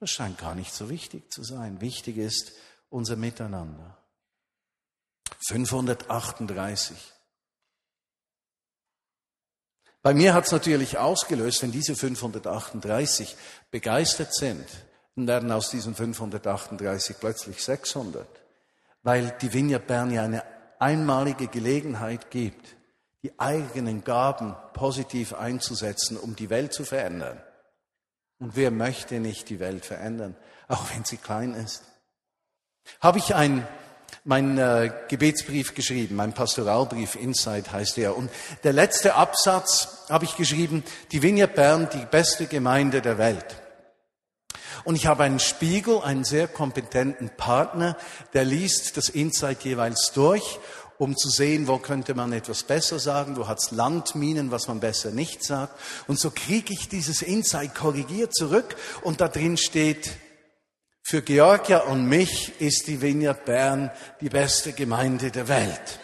Das 0.00 0.10
scheint 0.10 0.38
gar 0.38 0.54
nicht 0.54 0.72
so 0.72 0.88
wichtig 0.88 1.30
zu 1.30 1.44
sein. 1.44 1.80
Wichtig 1.80 2.16
ist 2.16 2.52
unser 2.88 3.16
Miteinander. 3.16 3.98
538. 5.46 6.96
Bei 10.02 10.14
mir 10.14 10.32
hat 10.32 10.46
es 10.46 10.52
natürlich 10.52 10.98
ausgelöst, 10.98 11.62
wenn 11.62 11.72
diese 11.72 11.94
538 11.94 13.36
begeistert 13.70 14.34
sind, 14.34 14.66
dann 15.14 15.26
werden 15.26 15.52
aus 15.52 15.70
diesen 15.70 15.94
538 15.94 17.16
plötzlich 17.20 17.62
600, 17.62 18.26
weil 19.02 19.36
die 19.42 19.52
Vineyard 19.52 19.86
Bern 19.86 20.10
ja 20.10 20.24
eine 20.24 20.42
einmalige 20.78 21.48
Gelegenheit 21.48 22.30
gibt, 22.30 22.76
die 23.22 23.38
eigenen 23.38 24.02
Gaben 24.02 24.56
positiv 24.72 25.34
einzusetzen, 25.34 26.16
um 26.16 26.34
die 26.34 26.48
Welt 26.48 26.72
zu 26.72 26.84
verändern. 26.84 27.42
Und 28.38 28.56
wer 28.56 28.70
möchte 28.70 29.20
nicht 29.20 29.50
die 29.50 29.60
Welt 29.60 29.84
verändern, 29.84 30.34
auch 30.68 30.84
wenn 30.94 31.04
sie 31.04 31.18
klein 31.18 31.52
ist? 31.52 31.84
Habe 33.00 33.18
ich 33.18 33.34
ein, 33.34 33.68
mein 34.24 34.58
äh, 34.58 34.90
Gebetsbrief 35.08 35.74
geschrieben, 35.74 36.16
mein 36.16 36.32
Pastoralbrief 36.32 37.14
Inside 37.14 37.72
heißt 37.72 37.98
er. 37.98 38.16
Und 38.16 38.30
der 38.64 38.72
letzte 38.72 39.14
Absatz 39.14 40.04
habe 40.08 40.24
ich 40.24 40.36
geschrieben, 40.36 40.84
die 41.12 41.22
Vineyard 41.22 41.54
Bern, 41.54 41.88
die 41.92 42.06
beste 42.10 42.46
Gemeinde 42.46 43.00
der 43.00 43.18
Welt. 43.18 43.56
Und 44.84 44.96
ich 44.96 45.06
habe 45.06 45.24
einen 45.24 45.40
Spiegel, 45.40 46.00
einen 46.00 46.24
sehr 46.24 46.48
kompetenten 46.48 47.30
Partner, 47.36 47.96
der 48.32 48.44
liest 48.44 48.96
das 48.96 49.08
Insight 49.08 49.62
jeweils 49.64 50.12
durch 50.14 50.58
um 51.00 51.16
zu 51.16 51.30
sehen, 51.30 51.66
wo 51.66 51.78
könnte 51.78 52.14
man 52.14 52.30
etwas 52.34 52.62
besser 52.62 52.98
sagen, 52.98 53.38
wo 53.38 53.48
hat's 53.48 53.70
Landminen, 53.70 54.50
was 54.50 54.68
man 54.68 54.80
besser 54.80 55.10
nicht 55.10 55.42
sagt. 55.42 55.74
Und 56.08 56.20
so 56.20 56.30
kriege 56.30 56.74
ich 56.74 56.90
dieses 56.90 57.22
Insight 57.22 57.74
korrigiert 57.74 58.34
zurück 58.34 58.76
und 59.00 59.22
da 59.22 59.28
drin 59.28 59.56
steht, 59.56 60.10
für 61.10 61.22
Georgia 61.22 61.78
und 61.78 62.06
mich 62.06 62.52
ist 62.60 62.86
die 62.86 63.02
Vineyard 63.02 63.44
Bern 63.44 63.90
die 64.20 64.28
beste 64.28 64.72
Gemeinde 64.72 65.32
der 65.32 65.48
Welt. 65.48 65.98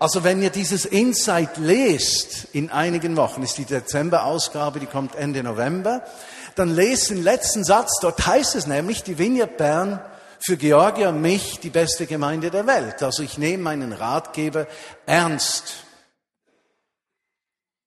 Also 0.00 0.24
wenn 0.24 0.42
ihr 0.42 0.50
dieses 0.50 0.84
Insight 0.84 1.58
lest, 1.58 2.48
in 2.52 2.70
einigen 2.70 3.16
Wochen 3.16 3.44
ist 3.44 3.58
die 3.58 3.66
Dezember-Ausgabe, 3.66 4.80
die 4.80 4.86
kommt 4.86 5.14
Ende 5.14 5.44
November, 5.44 6.02
dann 6.56 6.74
lest 6.74 7.10
den 7.10 7.22
letzten 7.22 7.62
Satz, 7.62 8.00
dort 8.00 8.26
heißt 8.26 8.56
es 8.56 8.66
nämlich, 8.66 9.04
die 9.04 9.16
Vineyard 9.16 9.56
Bern 9.56 10.00
für 10.40 10.56
Georgia 10.56 11.10
und 11.10 11.22
mich 11.22 11.60
die 11.60 11.70
beste 11.70 12.06
Gemeinde 12.06 12.50
der 12.50 12.66
Welt. 12.66 13.04
Also 13.04 13.22
ich 13.22 13.38
nehme 13.38 13.62
meinen 13.62 13.92
Ratgeber 13.92 14.66
ernst. 15.06 15.84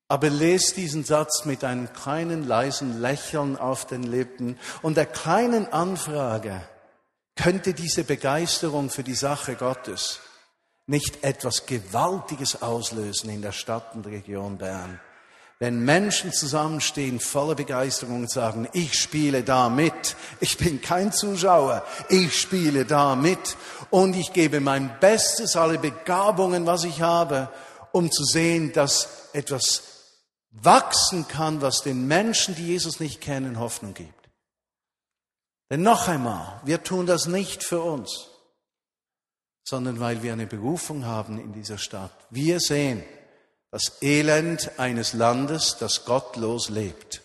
Aber 0.08 0.28
lese 0.28 0.74
diesen 0.74 1.04
Satz 1.04 1.44
mit 1.44 1.64
einem 1.64 1.92
kleinen 1.92 2.46
leisen 2.46 3.00
Lächeln 3.00 3.56
auf 3.56 3.86
den 3.86 4.02
Lippen 4.02 4.58
und 4.82 4.96
der 4.96 5.06
kleinen 5.06 5.72
Anfrage, 5.72 6.62
könnte 7.36 7.74
diese 7.74 8.04
Begeisterung 8.04 8.90
für 8.90 9.02
die 9.02 9.14
Sache 9.14 9.56
Gottes 9.56 10.20
nicht 10.86 11.24
etwas 11.24 11.66
Gewaltiges 11.66 12.62
auslösen 12.62 13.30
in 13.30 13.42
der 13.42 13.52
Stadt 13.52 13.94
und 13.94 14.06
Region 14.06 14.58
Bern? 14.58 15.00
Wenn 15.58 15.84
Menschen 15.84 16.32
zusammenstehen 16.32 17.20
voller 17.20 17.54
Begeisterung 17.54 18.16
und 18.22 18.30
sagen, 18.30 18.68
ich 18.72 18.94
spiele 18.94 19.42
da 19.42 19.68
mit, 19.68 20.16
ich 20.40 20.58
bin 20.58 20.82
kein 20.82 21.12
Zuschauer, 21.12 21.84
ich 22.08 22.38
spiele 22.38 22.84
da 22.84 23.16
mit 23.16 23.56
und 23.90 24.14
ich 24.16 24.32
gebe 24.32 24.60
mein 24.60 24.98
Bestes, 25.00 25.56
alle 25.56 25.78
Begabungen, 25.78 26.66
was 26.66 26.84
ich 26.84 27.00
habe, 27.00 27.48
um 27.92 28.10
zu 28.10 28.24
sehen, 28.24 28.72
dass 28.72 29.08
etwas 29.32 29.93
wachsen 30.62 31.26
kann, 31.28 31.60
was 31.60 31.82
den 31.82 32.06
Menschen, 32.06 32.54
die 32.54 32.66
Jesus 32.66 33.00
nicht 33.00 33.20
kennen, 33.20 33.58
Hoffnung 33.58 33.94
gibt. 33.94 34.12
Denn 35.70 35.82
noch 35.82 36.08
einmal, 36.08 36.60
wir 36.64 36.82
tun 36.82 37.06
das 37.06 37.26
nicht 37.26 37.64
für 37.64 37.82
uns, 37.82 38.28
sondern 39.64 39.98
weil 39.98 40.22
wir 40.22 40.32
eine 40.32 40.46
Berufung 40.46 41.06
haben 41.06 41.38
in 41.38 41.52
dieser 41.52 41.78
Stadt. 41.78 42.12
Wir 42.30 42.60
sehen, 42.60 43.02
das 43.70 44.00
Elend 44.02 44.78
eines 44.78 45.14
Landes, 45.14 45.78
das 45.78 46.04
gottlos 46.04 46.68
lebt. 46.68 47.22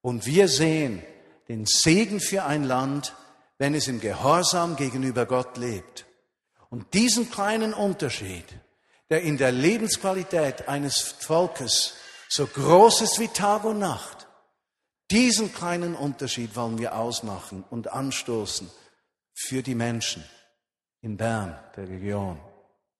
Und 0.00 0.26
wir 0.26 0.46
sehen 0.46 1.02
den 1.48 1.66
Segen 1.66 2.20
für 2.20 2.44
ein 2.44 2.62
Land, 2.62 3.14
wenn 3.58 3.74
es 3.74 3.88
im 3.88 4.00
Gehorsam 4.00 4.76
gegenüber 4.76 5.26
Gott 5.26 5.56
lebt. 5.56 6.04
Und 6.70 6.94
diesen 6.94 7.30
kleinen 7.30 7.74
Unterschied, 7.74 8.44
der 9.10 9.22
in 9.22 9.38
der 9.38 9.50
Lebensqualität 9.50 10.68
eines 10.68 11.00
Volkes 11.00 11.94
so 12.28 12.46
groß 12.46 13.02
ist 13.02 13.18
wie 13.18 13.28
Tag 13.28 13.64
und 13.64 13.78
Nacht, 13.78 14.26
Diesen 15.10 15.54
kleinen 15.54 15.94
Unterschied 15.94 16.56
wollen 16.56 16.78
wir 16.78 16.96
ausmachen 16.96 17.64
und 17.70 17.92
anstoßen 17.92 18.68
für 19.34 19.62
die 19.62 19.76
Menschen 19.76 20.24
in 21.00 21.16
Bern, 21.16 21.56
der 21.76 21.88
Region 21.88 22.40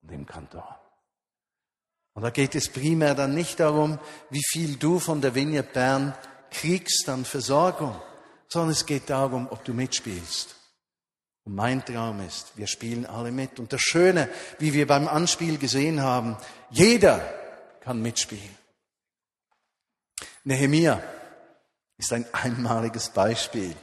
und 0.02 0.12
im 0.12 0.25
Kanton. 0.25 0.62
Und 2.14 2.23
da 2.23 2.30
geht 2.30 2.54
es 2.54 2.68
primär 2.68 3.14
dann 3.14 3.35
nicht 3.35 3.59
darum, 3.59 3.99
wie 4.30 4.42
viel 4.50 4.76
du 4.76 5.00
von 5.00 5.21
der 5.21 5.35
Vineyard 5.35 5.73
Bern 5.73 6.16
kriegst 6.50 7.09
an 7.09 7.25
Versorgung, 7.25 8.00
sondern 8.49 8.71
es 8.71 8.87
geht 8.87 9.11
darum, 9.11 9.49
ob 9.50 9.64
du 9.64 9.75
mitspielst. 9.75 10.54
Und 11.45 11.56
mein 11.56 11.85
Traum 11.85 12.21
ist, 12.21 12.56
wir 12.56 12.68
spielen 12.68 13.04
alle 13.04 13.33
mit. 13.33 13.59
Und 13.59 13.73
das 13.73 13.80
Schöne, 13.80 14.28
wie 14.59 14.73
wir 14.73 14.87
beim 14.87 15.09
Anspiel 15.09 15.59
gesehen 15.59 16.00
haben, 16.00 16.37
jeder 16.71 17.18
kann 17.80 18.00
mitspielen. 18.00 18.65
Nehemia 20.46 21.02
ist 21.98 22.12
ein 22.12 22.24
einmaliges 22.32 23.08
Beispiel, 23.08 23.74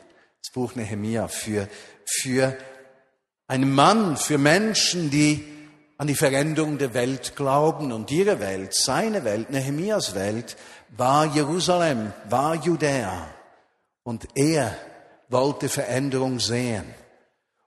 das 0.42 0.50
Buch 0.54 0.76
Nehemia, 0.76 1.28
für, 1.28 1.68
für 2.06 2.58
einen 3.48 3.76
Mann, 3.76 4.16
für 4.16 4.38
Menschen, 4.38 5.12
die 5.12 5.44
an 5.98 6.08
die 6.08 6.16
Veränderung 6.16 6.78
der 6.78 6.94
Welt 6.94 7.36
glauben. 7.36 7.92
Und 7.92 8.12
ihre 8.12 8.40
Welt, 8.40 8.74
seine 8.74 9.26
Welt, 9.26 9.50
Nehemias 9.50 10.16
Welt, 10.16 10.56
war 10.96 11.26
Jerusalem, 11.26 12.14
war 12.30 12.56
Judäa. 12.56 13.28
Und 14.04 14.26
er 14.34 14.74
wollte 15.28 15.68
Veränderung 15.68 16.40
sehen. 16.40 16.86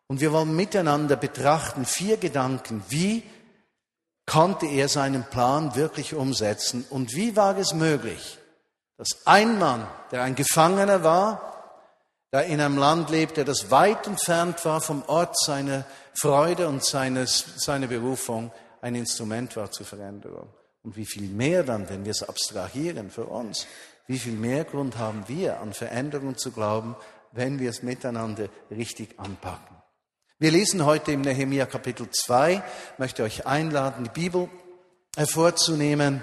Und 0.07 0.23
wir 0.23 0.33
wollen 0.33 0.57
miteinander 0.57 1.17
betrachten 1.17 1.85
vier 1.85 2.17
Gedanken. 2.17 2.83
Wie 2.89 3.25
konnte 4.25 4.65
er 4.65 4.89
seinen 4.89 5.25
Plan 5.25 5.77
wirklich 5.77 6.15
umsetzen? 6.15 6.87
Und 6.89 7.15
wie 7.15 7.37
war 7.37 7.59
es 7.59 7.75
möglich, 7.75 8.39
dass 8.97 9.27
ein 9.27 9.59
Mann, 9.59 9.87
der 10.11 10.23
ein 10.23 10.35
Gefangener 10.35 11.03
war, 11.03 11.57
der 12.33 12.47
in 12.47 12.61
einem 12.61 12.77
Land 12.79 13.11
lebte, 13.11 13.45
das 13.45 13.71
weit 13.71 14.07
entfernt 14.07 14.65
war 14.65 14.81
vom 14.81 15.03
Ort 15.07 15.39
seiner 15.39 15.85
Freude 16.15 16.69
und 16.69 16.85
seines, 16.85 17.45
seiner 17.57 17.87
Berufung, 17.87 18.53
ein 18.81 18.95
Instrument 18.95 19.57
war 19.57 19.71
zur 19.71 19.87
Veränderung. 19.87 20.49
Und 20.83 20.97
wie 20.97 21.07
viel 21.07 21.29
mehr 21.29 21.63
dann, 21.63 21.89
wenn 21.89 22.05
wir 22.05 22.13
es 22.13 22.23
abstrahieren 22.23 23.11
für 23.11 23.27
uns, 23.27 23.67
wie 24.07 24.19
viel 24.19 24.35
mehr 24.35 24.65
Grund 24.65 24.99
haben 24.99 25.25
wir 25.27 25.61
an 25.61 25.73
Veränderung 25.73 26.37
zu 26.37 26.53
glauben, 26.53 26.97
wenn 27.33 27.59
wir 27.59 27.71
es 27.71 27.83
miteinander 27.83 28.49
richtig 28.71 29.19
anpacken. 29.19 29.77
Wir 30.39 30.51
lesen 30.51 30.85
heute 30.85 31.13
im 31.13 31.23
Nehemia 31.23 31.67
Kapitel 31.67 32.09
2, 32.11 32.55
ich 32.55 32.99
möchte 32.99 33.23
euch 33.23 33.47
einladen, 33.47 34.05
die 34.05 34.21
Bibel 34.21 34.49
hervorzunehmen 35.17 36.23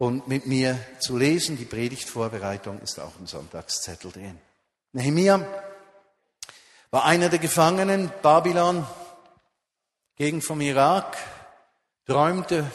und 0.00 0.28
mit 0.28 0.46
mir 0.46 0.80
zu 0.98 1.18
lesen. 1.18 1.58
Die 1.58 1.66
Predigtvorbereitung 1.66 2.80
ist 2.80 2.98
auch 2.98 3.18
im 3.18 3.26
Sonntagszettel 3.26 4.10
drin. 4.10 4.40
Nehemia 4.92 5.46
war 6.90 7.04
einer 7.04 7.28
der 7.28 7.38
Gefangenen 7.38 8.10
Babylon, 8.22 8.86
Gegend 10.16 10.42
vom 10.42 10.62
Irak, 10.62 11.18
träumte 12.06 12.70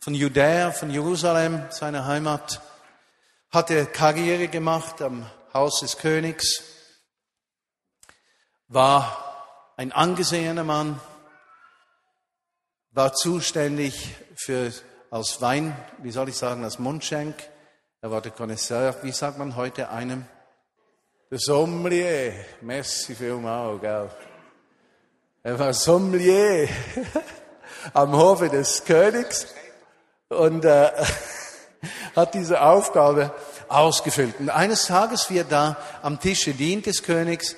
von 0.00 0.14
Judäa, 0.14 0.72
von 0.72 0.90
Jerusalem, 0.90 1.62
seiner 1.70 2.06
Heimat, 2.06 2.62
hatte 3.50 3.84
Karriere 3.84 4.48
gemacht 4.48 5.02
am 5.02 5.30
Haus 5.52 5.80
des 5.80 5.98
Königs, 5.98 6.62
war 8.68 9.74
ein 9.76 9.92
angesehener 9.92 10.64
Mann, 10.64 10.98
war 12.92 13.12
zuständig 13.12 14.16
für 14.36 14.72
als 15.12 15.42
Wein, 15.42 15.76
wie 15.98 16.10
soll 16.10 16.30
ich 16.30 16.38
sagen, 16.38 16.64
als 16.64 16.78
Mundschenk. 16.78 17.34
Er 18.00 18.10
war 18.10 18.22
der 18.22 18.32
Connoisseur, 18.32 18.96
wie 19.02 19.12
sagt 19.12 19.36
man 19.38 19.56
heute 19.56 19.90
einem? 19.90 20.24
Der 21.30 21.38
Sommelier. 21.38 22.32
Messi 22.62 23.14
vielmal, 23.14 23.78
gell? 23.78 24.08
Er 25.42 25.58
war 25.58 25.74
Sommelier 25.74 26.66
am 27.92 28.16
Hofe 28.16 28.48
des 28.48 28.82
Königs 28.86 29.48
und 30.30 30.64
äh, 30.64 30.90
hat 32.16 32.32
diese 32.32 32.62
Aufgabe 32.62 33.34
ausgefüllt. 33.68 34.40
Und 34.40 34.48
eines 34.48 34.86
Tages, 34.86 35.28
wie 35.28 35.38
er 35.38 35.44
da 35.44 35.76
am 36.00 36.20
Tische 36.20 36.54
dient 36.54 36.86
des 36.86 37.02
Königs, 37.02 37.54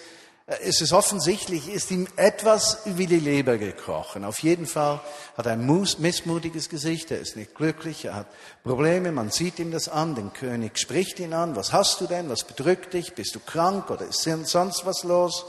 ist 0.60 0.82
es 0.82 0.92
offensichtlich, 0.92 1.72
ist 1.72 1.90
ihm 1.90 2.06
etwas 2.16 2.80
wie 2.84 3.06
die 3.06 3.18
Leber 3.18 3.56
gekrochen. 3.56 4.24
Auf 4.24 4.40
jeden 4.40 4.66
Fall 4.66 5.00
hat 5.38 5.46
er 5.46 5.52
ein 5.52 5.66
missmutiges 5.98 6.68
Gesicht, 6.68 7.10
er 7.10 7.18
ist 7.18 7.36
nicht 7.36 7.54
glücklich, 7.54 8.04
er 8.04 8.14
hat 8.14 8.26
Probleme, 8.62 9.10
man 9.10 9.30
sieht 9.30 9.58
ihm 9.58 9.70
das 9.70 9.88
an, 9.88 10.14
den 10.14 10.34
König 10.34 10.78
spricht 10.78 11.18
ihn 11.18 11.32
an, 11.32 11.56
was 11.56 11.72
hast 11.72 12.00
du 12.02 12.06
denn, 12.06 12.28
was 12.28 12.44
bedrückt 12.44 12.92
dich, 12.92 13.14
bist 13.14 13.34
du 13.34 13.40
krank 13.40 13.90
oder 13.90 14.04
ist 14.04 14.22
sonst 14.22 14.84
was 14.84 15.02
los? 15.02 15.46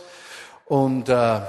Und 0.64 1.10
äh, 1.10 1.42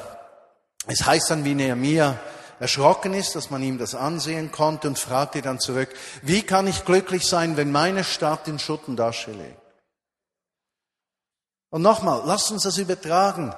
es 0.88 1.06
heißt 1.06 1.30
dann, 1.30 1.44
wie 1.44 1.54
Nehemiah 1.54 2.18
erschrocken 2.58 3.14
ist, 3.14 3.36
dass 3.36 3.50
man 3.50 3.62
ihm 3.62 3.78
das 3.78 3.94
ansehen 3.94 4.50
konnte 4.50 4.88
und 4.88 4.98
fragte 4.98 5.40
dann 5.40 5.60
zurück, 5.60 5.90
wie 6.22 6.42
kann 6.42 6.66
ich 6.66 6.84
glücklich 6.84 7.26
sein, 7.26 7.56
wenn 7.56 7.70
meine 7.70 8.02
Stadt 8.02 8.48
in 8.48 8.58
Schutt 8.58 8.88
und 8.88 9.00
Asche 9.00 9.30
liegt? 9.30 9.65
Und 11.76 11.82
nochmal, 11.82 12.22
lasst 12.24 12.50
uns 12.52 12.62
das 12.62 12.78
übertragen. 12.78 13.54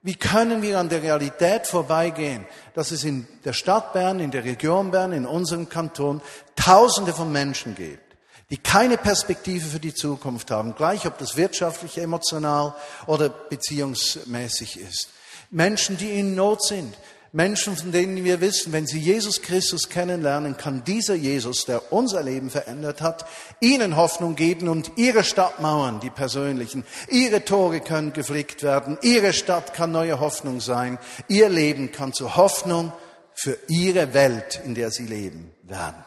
Wie 0.00 0.14
können 0.14 0.62
wir 0.62 0.78
an 0.78 0.88
der 0.88 1.02
Realität 1.02 1.66
vorbeigehen, 1.66 2.46
dass 2.74 2.92
es 2.92 3.02
in 3.02 3.26
der 3.44 3.52
Stadt 3.52 3.92
Bern, 3.92 4.20
in 4.20 4.30
der 4.30 4.44
Region 4.44 4.92
Bern, 4.92 5.10
in 5.10 5.26
unserem 5.26 5.68
Kanton 5.68 6.22
Tausende 6.54 7.12
von 7.12 7.32
Menschen 7.32 7.74
gibt, 7.74 8.14
die 8.50 8.58
keine 8.58 8.96
Perspektive 8.96 9.66
für 9.66 9.80
die 9.80 9.92
Zukunft 9.92 10.52
haben, 10.52 10.76
gleich 10.76 11.04
ob 11.04 11.18
das 11.18 11.36
wirtschaftlich, 11.36 11.98
emotional 11.98 12.76
oder 13.08 13.28
beziehungsmäßig 13.28 14.78
ist. 14.78 15.08
Menschen, 15.50 15.96
die 15.96 16.16
in 16.16 16.36
Not 16.36 16.62
sind, 16.62 16.96
Menschen, 17.32 17.76
von 17.76 17.92
denen 17.92 18.24
wir 18.24 18.40
wissen, 18.40 18.72
wenn 18.72 18.88
sie 18.88 18.98
Jesus 18.98 19.40
Christus 19.40 19.88
kennenlernen, 19.88 20.56
kann 20.56 20.82
dieser 20.82 21.14
Jesus, 21.14 21.64
der 21.64 21.92
unser 21.92 22.24
Leben 22.24 22.50
verändert 22.50 23.00
hat, 23.00 23.24
ihnen 23.60 23.94
Hoffnung 23.96 24.34
geben 24.34 24.68
und 24.68 24.92
ihre 24.96 25.22
Stadtmauern, 25.22 26.00
die 26.00 26.10
persönlichen, 26.10 26.84
ihre 27.08 27.44
Tore 27.44 27.80
können 27.80 28.12
geflickt 28.12 28.64
werden, 28.64 28.98
ihre 29.02 29.32
Stadt 29.32 29.74
kann 29.74 29.92
neue 29.92 30.18
Hoffnung 30.18 30.60
sein, 30.60 30.98
ihr 31.28 31.48
Leben 31.48 31.92
kann 31.92 32.12
zur 32.12 32.36
Hoffnung 32.36 32.92
für 33.34 33.56
ihre 33.68 34.12
Welt, 34.12 34.60
in 34.64 34.74
der 34.74 34.90
sie 34.90 35.06
leben, 35.06 35.54
werden. 35.62 36.04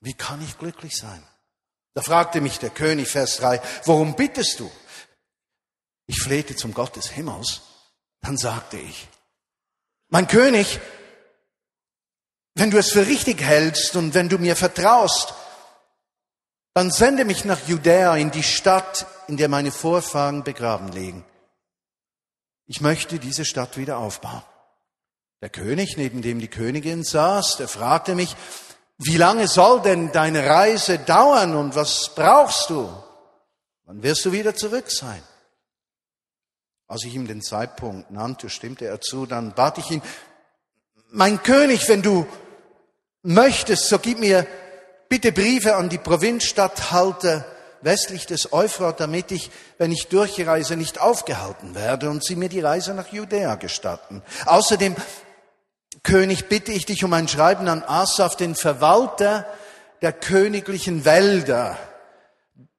Wie 0.00 0.14
kann 0.14 0.42
ich 0.42 0.58
glücklich 0.58 0.98
sein? 0.98 1.22
Da 1.94 2.02
fragte 2.02 2.42
mich 2.42 2.58
der 2.58 2.70
König, 2.70 3.08
Vers 3.08 3.36
3, 3.36 3.60
worum 3.84 4.16
bittest 4.16 4.60
du? 4.60 4.70
Ich 6.06 6.20
flehte 6.20 6.56
zum 6.56 6.74
Gott 6.74 6.96
des 6.96 7.10
Himmels. 7.10 7.62
Dann 8.20 8.36
sagte 8.36 8.76
ich, 8.76 9.08
mein 10.12 10.28
König, 10.28 10.78
wenn 12.54 12.70
du 12.70 12.76
es 12.76 12.92
für 12.92 13.06
richtig 13.06 13.40
hältst 13.40 13.96
und 13.96 14.12
wenn 14.12 14.28
du 14.28 14.36
mir 14.36 14.56
vertraust, 14.56 15.32
dann 16.74 16.90
sende 16.90 17.24
mich 17.24 17.46
nach 17.46 17.66
Judäa 17.66 18.16
in 18.16 18.30
die 18.30 18.42
Stadt, 18.42 19.06
in 19.26 19.38
der 19.38 19.48
meine 19.48 19.72
Vorfahren 19.72 20.44
begraben 20.44 20.92
liegen. 20.92 21.24
Ich 22.66 22.82
möchte 22.82 23.18
diese 23.18 23.46
Stadt 23.46 23.78
wieder 23.78 23.96
aufbauen. 23.96 24.42
Der 25.40 25.48
König, 25.48 25.96
neben 25.96 26.20
dem 26.20 26.40
die 26.40 26.48
Königin 26.48 27.04
saß, 27.04 27.56
der 27.56 27.68
fragte 27.68 28.14
mich, 28.14 28.36
wie 28.98 29.16
lange 29.16 29.48
soll 29.48 29.80
denn 29.80 30.12
deine 30.12 30.44
Reise 30.46 30.98
dauern 30.98 31.56
und 31.56 31.74
was 31.74 32.14
brauchst 32.14 32.68
du? 32.68 32.92
Wann 33.84 34.02
wirst 34.02 34.26
du 34.26 34.32
wieder 34.32 34.54
zurück 34.54 34.90
sein? 34.90 35.22
Als 36.92 37.04
ich 37.04 37.14
ihm 37.14 37.26
den 37.26 37.40
Zeitpunkt 37.40 38.10
nannte, 38.10 38.50
stimmte 38.50 38.84
er 38.84 39.00
zu, 39.00 39.24
dann 39.24 39.54
bat 39.54 39.78
ich 39.78 39.90
ihn, 39.90 40.02
mein 41.08 41.42
König, 41.42 41.88
wenn 41.88 42.02
du 42.02 42.26
möchtest, 43.22 43.88
so 43.88 43.98
gib 43.98 44.18
mir 44.18 44.46
bitte 45.08 45.32
Briefe 45.32 45.76
an 45.76 45.88
die 45.88 45.96
Provinzstatthalter 45.96 47.46
westlich 47.80 48.26
des 48.26 48.52
Euphrat, 48.52 49.00
damit 49.00 49.30
ich, 49.32 49.50
wenn 49.78 49.90
ich 49.90 50.08
durchreise, 50.08 50.76
nicht 50.76 51.00
aufgehalten 51.00 51.74
werde 51.74 52.10
und 52.10 52.22
sie 52.22 52.36
mir 52.36 52.50
die 52.50 52.60
Reise 52.60 52.92
nach 52.92 53.10
Judäa 53.10 53.54
gestatten. 53.54 54.22
Außerdem, 54.44 54.94
König, 56.02 56.50
bitte 56.50 56.72
ich 56.72 56.84
dich 56.84 57.04
um 57.04 57.14
ein 57.14 57.26
Schreiben 57.26 57.68
an 57.68 57.82
Asaf, 57.84 58.36
den 58.36 58.54
Verwalter 58.54 59.46
der 60.02 60.12
königlichen 60.12 61.06
Wälder, 61.06 61.78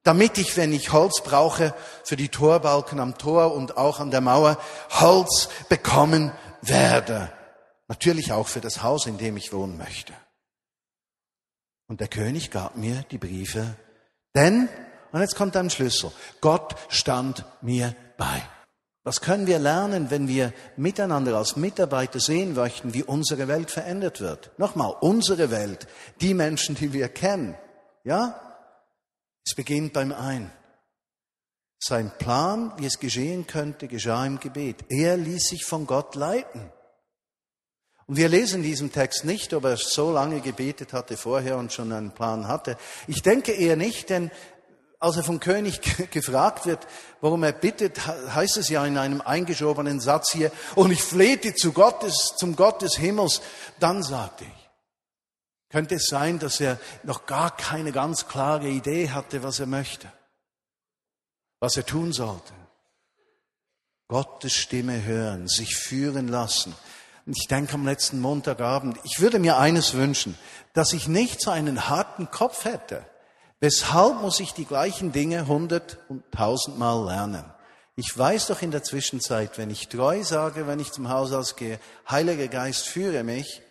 damit 0.04 0.38
ich, 0.38 0.58
wenn 0.58 0.74
ich 0.74 0.92
Holz 0.92 1.22
brauche, 1.24 1.74
für 2.04 2.16
die 2.16 2.30
Torbalken 2.30 3.00
am 3.00 3.18
Tor 3.18 3.54
und 3.54 3.78
auch 3.78 4.00
an 4.00 4.12
der 4.12 4.22
Mauer 4.22 4.58
Holz 4.92 5.50
bekommen 5.70 6.32
werde. 6.62 7.32
Natürlich 7.88 8.32
auch 8.32 8.48
für 8.48 8.62
das 8.62 8.84
Haus, 8.84 9.06
in 9.06 9.18
dem 9.18 9.38
ich 9.38 9.54
wohnen 9.54 9.78
möchte. 9.78 10.14
Und 11.88 12.00
der 12.00 12.08
König 12.08 12.52
gab 12.52 12.76
mir 12.76 13.04
die 13.12 13.18
Briefe, 13.18 13.76
denn, 14.36 14.68
und 15.12 15.22
jetzt 15.22 15.36
kommt 15.36 15.56
ein 15.56 15.70
Schlüssel, 15.70 16.12
Gott 16.42 16.76
stand 16.90 17.46
mir 17.62 17.96
bei. 18.18 18.42
Was 19.04 19.20
können 19.20 19.48
wir 19.48 19.60
lernen, 19.60 20.10
wenn 20.10 20.30
wir 20.30 20.54
miteinander 20.78 21.36
als 21.36 21.58
Mitarbeiter 21.58 22.22
sehen 22.22 22.56
möchten, 22.56 22.94
wie 22.94 23.04
unsere 23.04 23.50
Welt 23.50 23.70
verändert 23.70 24.22
wird? 24.22 24.52
Nochmal, 24.58 24.96
unsere 25.02 25.52
Welt, 25.52 25.88
die 26.22 26.34
Menschen, 26.34 26.76
die 26.76 26.94
wir 26.94 27.10
kennen. 27.10 27.56
Ja? 28.06 28.53
Es 29.46 29.56
beginnt 29.56 29.94
beim 29.94 30.12
Ein. 30.12 30.52
Sein 31.80 32.12
Plan, 32.18 32.72
wie 32.78 32.86
es 32.86 33.00
geschehen 33.00 33.46
könnte, 33.46 33.88
geschah 33.88 34.26
im 34.26 34.40
Gebet. 34.40 34.86
Er 34.90 35.18
ließ 35.18 35.50
sich 35.50 35.66
von 35.66 35.86
Gott 35.86 36.16
leiten. 36.16 36.72
Und 38.06 38.18
wir 38.18 38.30
lesen 38.30 38.58
in 38.58 38.64
diesem 38.64 38.92
Text 38.92 39.26
nicht, 39.26 39.54
ob 39.54 39.66
er 39.66 39.78
so 39.78 40.12
lange 40.12 40.42
gebetet 40.42 40.94
hatte 40.94 41.18
vorher 41.18 41.58
und 41.58 41.74
schon 41.74 41.92
einen 41.92 42.12
Plan 42.12 42.48
hatte. 42.48 42.78
Ich 43.08 43.22
denke 43.22 43.54
eher 43.54 43.76
nicht, 43.76 44.10
denn 44.10 44.32
als 45.00 45.18
er 45.18 45.24
vom 45.24 45.42
König 45.42 45.82
gefragt 46.12 46.66
wird, 46.66 46.88
warum 47.20 47.44
er 47.44 47.52
bittet, 47.52 48.06
heißt 48.06 48.56
es 48.58 48.70
ja 48.70 48.86
in 48.86 48.98
einem 48.98 49.20
eingeschobenen 49.20 50.00
Satz 50.00 50.32
hier, 50.32 50.52
und 50.76 50.92
ich 50.92 51.04
flehte 51.04 51.54
zu 51.54 51.74
Gottes, 51.74 52.34
zum 52.38 52.56
Gott 52.56 52.82
des 52.82 52.96
Himmels, 52.96 53.42
dann 53.80 54.04
sagte 54.04 54.46
ich. 54.46 54.63
Könnte 55.74 55.96
es 55.96 56.06
sein, 56.06 56.40
dass 56.40 56.62
er 56.62 56.80
noch 57.04 57.26
gar 57.26 57.54
keine 57.58 57.92
ganz 57.92 58.30
klare 58.30 58.70
Idee 58.70 59.10
hatte, 59.10 59.44
was 59.44 59.60
er 59.60 59.66
möchte? 59.66 60.10
was 61.64 61.78
er 61.78 61.86
tun 61.86 62.12
sollte. 62.12 62.52
Gottes 64.10 64.52
Stimme 64.52 65.02
hören, 65.06 65.48
sich 65.48 65.78
führen 65.78 66.28
lassen. 66.28 66.76
Und 67.26 67.38
ich 67.38 67.48
denke 67.48 67.76
am 67.76 67.86
letzten 67.86 68.20
Montagabend, 68.20 68.98
ich 69.06 69.22
würde 69.22 69.40
mir 69.40 69.58
eines 69.58 69.94
wünschen, 69.94 70.38
dass 70.74 70.92
ich 70.92 71.08
nicht 71.08 71.40
so 71.40 71.52
einen 71.52 71.88
harten 71.88 72.30
Kopf 72.30 72.66
hätte. 72.66 73.06
Weshalb 73.62 74.20
muss 74.20 74.42
ich 74.42 74.52
die 74.52 74.66
gleichen 74.66 75.14
Dinge 75.14 75.48
hundert 75.48 76.00
und 76.10 76.30
tausendmal 76.34 77.06
lernen? 77.06 77.46
Ich 77.96 78.12
weiß 78.14 78.48
doch 78.48 78.62
in 78.62 78.72
der 78.72 78.84
Zwischenzeit, 78.84 79.58
wenn 79.58 79.70
ich 79.70 79.88
treu 79.88 80.22
sage, 80.22 80.68
wenn 80.68 80.82
ich 80.82 80.92
zum 80.92 81.08
Haus 81.08 81.32
ausgehe, 81.32 81.80
Heiliger 82.10 82.50
Geist 82.50 82.90
führe 82.90 83.24
mich, 83.24 83.62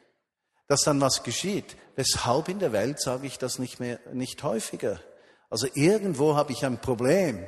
dass 0.73 0.85
dann 0.85 1.03
was 1.03 1.23
geschieht. 1.23 1.77
Weshalb 1.97 2.49
in 2.49 2.59
der 2.59 2.73
Welt 2.73 2.99
sage 2.99 3.27
ich 3.27 3.39
das 3.39 3.59
nicht 3.59 3.79
mehr, 3.79 3.99
nicht 4.15 4.43
häufiger? 4.43 5.01
Also 5.51 5.67
irgendwo 5.75 6.35
habe 6.35 6.53
ich 6.53 6.65
ein 6.65 6.81
Problem 6.81 7.47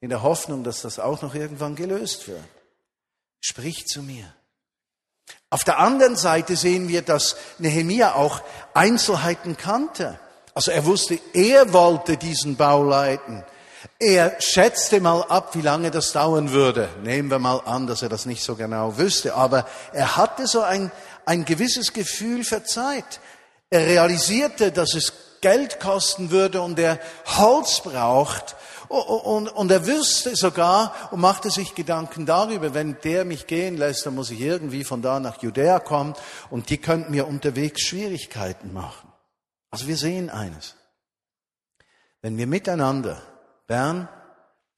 in 0.00 0.08
der 0.08 0.22
Hoffnung, 0.22 0.62
dass 0.62 0.82
das 0.82 1.00
auch 1.00 1.20
noch 1.20 1.34
irgendwann 1.34 1.74
gelöst 1.74 2.28
wird. 2.28 2.44
Sprich 3.40 3.86
zu 3.86 4.02
mir. 4.02 4.32
Auf 5.50 5.64
der 5.64 5.80
anderen 5.80 6.14
Seite 6.14 6.54
sehen 6.54 6.86
wir, 6.86 7.02
dass 7.02 7.34
Nehemia 7.58 8.14
auch 8.14 8.40
Einzelheiten 8.72 9.56
kannte. 9.56 10.20
Also 10.54 10.70
er 10.70 10.84
wusste, 10.86 11.18
er 11.32 11.72
wollte 11.72 12.16
diesen 12.16 12.54
Bau 12.54 12.84
leiten. 12.84 13.44
Er 13.98 14.40
schätzte 14.40 15.00
mal 15.00 15.22
ab, 15.24 15.54
wie 15.54 15.62
lange 15.62 15.90
das 15.90 16.12
dauern 16.12 16.52
würde. 16.52 16.88
Nehmen 17.02 17.30
wir 17.30 17.38
mal 17.38 17.60
an, 17.64 17.86
dass 17.86 18.02
er 18.02 18.08
das 18.08 18.26
nicht 18.26 18.42
so 18.44 18.54
genau 18.54 18.96
wüsste. 18.96 19.34
Aber 19.34 19.66
er 19.92 20.16
hatte 20.16 20.46
so 20.46 20.60
ein, 20.60 20.92
ein 21.30 21.44
gewisses 21.44 21.92
Gefühl 21.92 22.42
für 22.42 22.64
Zeit. 22.64 23.20
Er 23.70 23.86
realisierte, 23.86 24.72
dass 24.72 24.94
es 24.94 25.12
Geld 25.40 25.78
kosten 25.78 26.32
würde 26.32 26.60
und 26.60 26.76
er 26.76 26.98
Holz 27.24 27.82
braucht, 27.84 28.56
und, 28.88 29.48
und 29.48 29.70
er 29.70 29.86
wüsste 29.86 30.34
sogar 30.34 30.92
und 31.12 31.20
machte 31.20 31.48
sich 31.48 31.76
Gedanken 31.76 32.26
darüber, 32.26 32.74
wenn 32.74 32.96
der 33.04 33.24
mich 33.24 33.46
gehen 33.46 33.76
lässt, 33.76 34.04
dann 34.04 34.16
muss 34.16 34.32
ich 34.32 34.40
irgendwie 34.40 34.82
von 34.82 35.00
da 35.00 35.20
nach 35.20 35.40
Judäa 35.40 35.78
kommen 35.78 36.14
und 36.50 36.70
die 36.70 36.78
könnten 36.78 37.12
mir 37.12 37.28
unterwegs 37.28 37.82
Schwierigkeiten 37.82 38.72
machen. 38.72 39.12
Also 39.70 39.86
wir 39.86 39.96
sehen 39.96 40.28
eines. 40.28 40.74
Wenn 42.20 42.36
wir 42.36 42.48
miteinander 42.48 43.22
Bern 43.68 44.08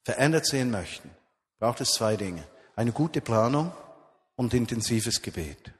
verändert 0.03 0.45
sehen 0.45 0.69
möchten, 0.69 1.09
braucht 1.57 1.81
es 1.81 1.93
zwei 1.93 2.15
Dinge. 2.15 2.43
Eine 2.75 2.91
gute 2.91 3.21
Planung 3.21 3.71
und 4.35 4.53
intensives 4.53 5.23
Gebet. 5.23 5.73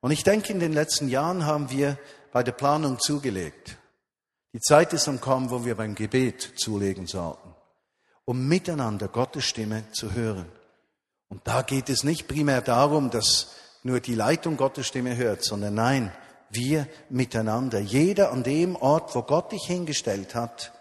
Und 0.00 0.10
ich 0.10 0.22
denke, 0.22 0.52
in 0.52 0.60
den 0.60 0.72
letzten 0.72 1.08
Jahren 1.08 1.44
haben 1.46 1.70
wir 1.70 1.98
bei 2.32 2.42
der 2.42 2.52
Planung 2.52 2.98
zugelegt. 2.98 3.78
Die 4.52 4.60
Zeit 4.60 4.92
ist 4.92 5.08
am 5.08 5.20
Kommen, 5.20 5.50
wo 5.50 5.64
wir 5.64 5.74
beim 5.74 5.94
Gebet 5.94 6.54
zulegen 6.56 7.06
sollten, 7.06 7.54
um 8.24 8.46
miteinander 8.46 9.08
Gottes 9.08 9.44
Stimme 9.44 9.84
zu 9.92 10.14
hören. 10.14 10.46
Und 11.28 11.46
da 11.46 11.62
geht 11.62 11.90
es 11.90 12.04
nicht 12.04 12.28
primär 12.28 12.62
darum, 12.62 13.10
dass 13.10 13.54
nur 13.82 14.00
die 14.00 14.14
Leitung 14.14 14.56
Gottes 14.56 14.86
Stimme 14.86 15.16
hört, 15.16 15.44
sondern 15.44 15.74
nein, 15.74 16.12
wir 16.50 16.88
miteinander, 17.10 17.78
jeder 17.78 18.32
an 18.32 18.42
dem 18.42 18.76
Ort, 18.76 19.14
wo 19.14 19.22
Gott 19.22 19.52
dich 19.52 19.64
hingestellt 19.66 20.34
hat, 20.34 20.72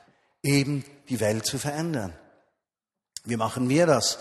eben 0.42 0.86
die 1.10 1.20
Welt 1.20 1.46
zu 1.46 1.58
verändern. 1.58 2.14
Wie 3.26 3.36
machen 3.36 3.68
wir 3.68 3.86
das? 3.86 4.20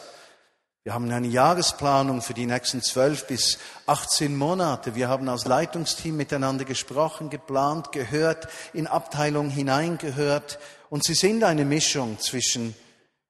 Wir 0.87 0.95
haben 0.95 1.11
eine 1.11 1.27
Jahresplanung 1.27 2.23
für 2.23 2.33
die 2.33 2.47
nächsten 2.47 2.81
zwölf 2.81 3.27
bis 3.27 3.59
18 3.87 4.37
Monate. 4.37 4.95
Wir 4.95 5.09
haben 5.09 5.29
als 5.29 5.45
Leitungsteam 5.45 6.17
miteinander 6.17 6.65
gesprochen, 6.65 7.29
geplant, 7.29 7.91
gehört, 7.91 8.47
in 8.73 8.87
Abteilungen 8.87 9.51
hineingehört. 9.51 10.61
Und 10.89 11.03
sie 11.03 11.15
sind 11.15 11.43
eine 11.43 11.65
Mischung 11.65 12.21
zwischen 12.21 12.77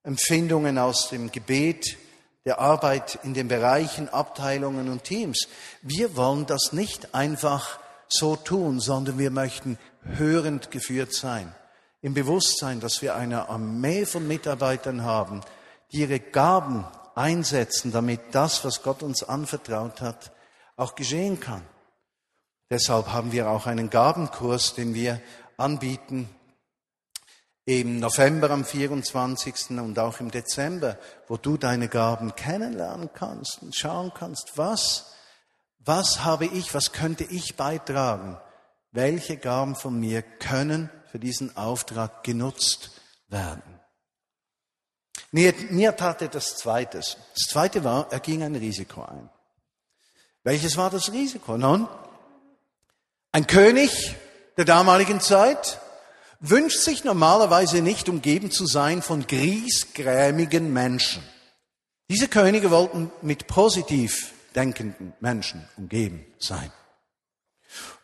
Empfindungen 0.03 0.77
aus 0.77 1.09
dem 1.09 1.33
Gebet, 1.33 1.97
der 2.45 2.61
Arbeit 2.61 3.21
in 3.23 3.33
den 3.33 3.49
Bereichen, 3.49 4.11
Abteilungen 4.11 4.91
und 4.91 5.05
Teams. 5.05 5.49
Wir 5.81 6.15
wollen 6.15 6.45
das 6.45 6.75
nicht 6.75 7.15
einfach 7.15 7.79
so 8.07 8.37
tun, 8.37 8.81
sondern 8.81 9.19
wir 9.19 9.31
möchten 9.31 9.79
hörend 10.03 10.71
geführt 10.71 11.15
sein. 11.15 11.55
Im 12.03 12.13
Bewusstsein, 12.13 12.81
dass 12.81 13.01
wir 13.01 13.17
eine 13.17 13.49
Armee 13.49 14.05
von 14.05 14.29
Mitarbeitern 14.29 15.05
haben, 15.05 15.41
die 15.91 16.01
ihre 16.01 16.21
Gaben 16.21 16.85
einsetzen, 17.17 17.91
damit 17.91 18.21
das, 18.33 18.65
was 18.65 18.83
Gott 18.83 19.03
uns 19.03 19.25
anvertraut 19.25 20.01
hat, 20.01 20.31
auch 20.77 20.95
geschehen 20.95 21.41
kann. 21.41 21.63
Deshalb 22.71 23.13
haben 23.13 23.33
wir 23.33 23.49
auch 23.49 23.67
einen 23.67 23.91
Gabenkurs, 23.91 24.75
den 24.75 24.95
wir 24.95 25.21
anbieten 25.57 26.29
im 27.65 27.99
November 27.99 28.51
am 28.51 28.65
24. 28.65 29.71
und 29.71 29.99
auch 29.99 30.21
im 30.21 30.31
Dezember, 30.31 30.99
wo 31.27 31.37
du 31.37 31.57
deine 31.57 31.89
Gaben 31.89 32.35
kennenlernen 32.37 33.11
kannst 33.13 33.61
und 33.63 33.75
schauen 33.75 34.13
kannst, 34.15 34.53
was, 34.57 35.13
was 35.81 36.23
habe 36.25 36.47
ich, 36.47 36.75
was 36.75 36.93
könnte 36.93 37.25
ich 37.25 37.57
beitragen? 37.57 38.39
Welche 38.93 39.37
Gaben 39.37 39.75
von 39.75 39.99
mir 39.99 40.23
können 40.23 40.91
für 41.11 41.19
diesen 41.19 41.57
Auftrag 41.57 42.23
genutzt 42.23 42.91
werden? 43.29 43.76
Tat 45.97 46.23
er 46.23 46.29
das 46.29 46.57
Zweite. 46.57 46.99
Das 46.99 47.17
Zweite 47.49 47.85
war, 47.85 48.11
er 48.11 48.21
ging 48.21 48.43
ein 48.43 48.55
Risiko 48.55 49.03
ein. 49.03 49.29
Welches 50.45 50.77
war 50.77 50.91
das 50.91 51.13
Risiko? 51.13 51.59
Nun, 51.59 51.89
ein 53.33 53.47
König 53.47 54.15
der 54.57 54.65
damaligen 54.65 55.21
Zeit 55.21 55.81
wünscht 56.41 56.79
sich 56.81 57.05
normalerweise 57.05 57.83
nicht 57.83 58.09
umgeben 58.09 58.51
zu 58.51 58.67
sein 58.67 59.03
von 59.03 59.27
griesgrämigen 59.27 60.73
Menschen. 60.73 61.23
Diese 62.09 62.29
Könige 62.29 62.71
wollten 62.71 63.11
mit 63.23 63.47
positiv 63.47 64.33
denkenden 64.55 65.13
Menschen 65.21 65.69
umgeben 65.77 66.25
sein. 66.39 66.71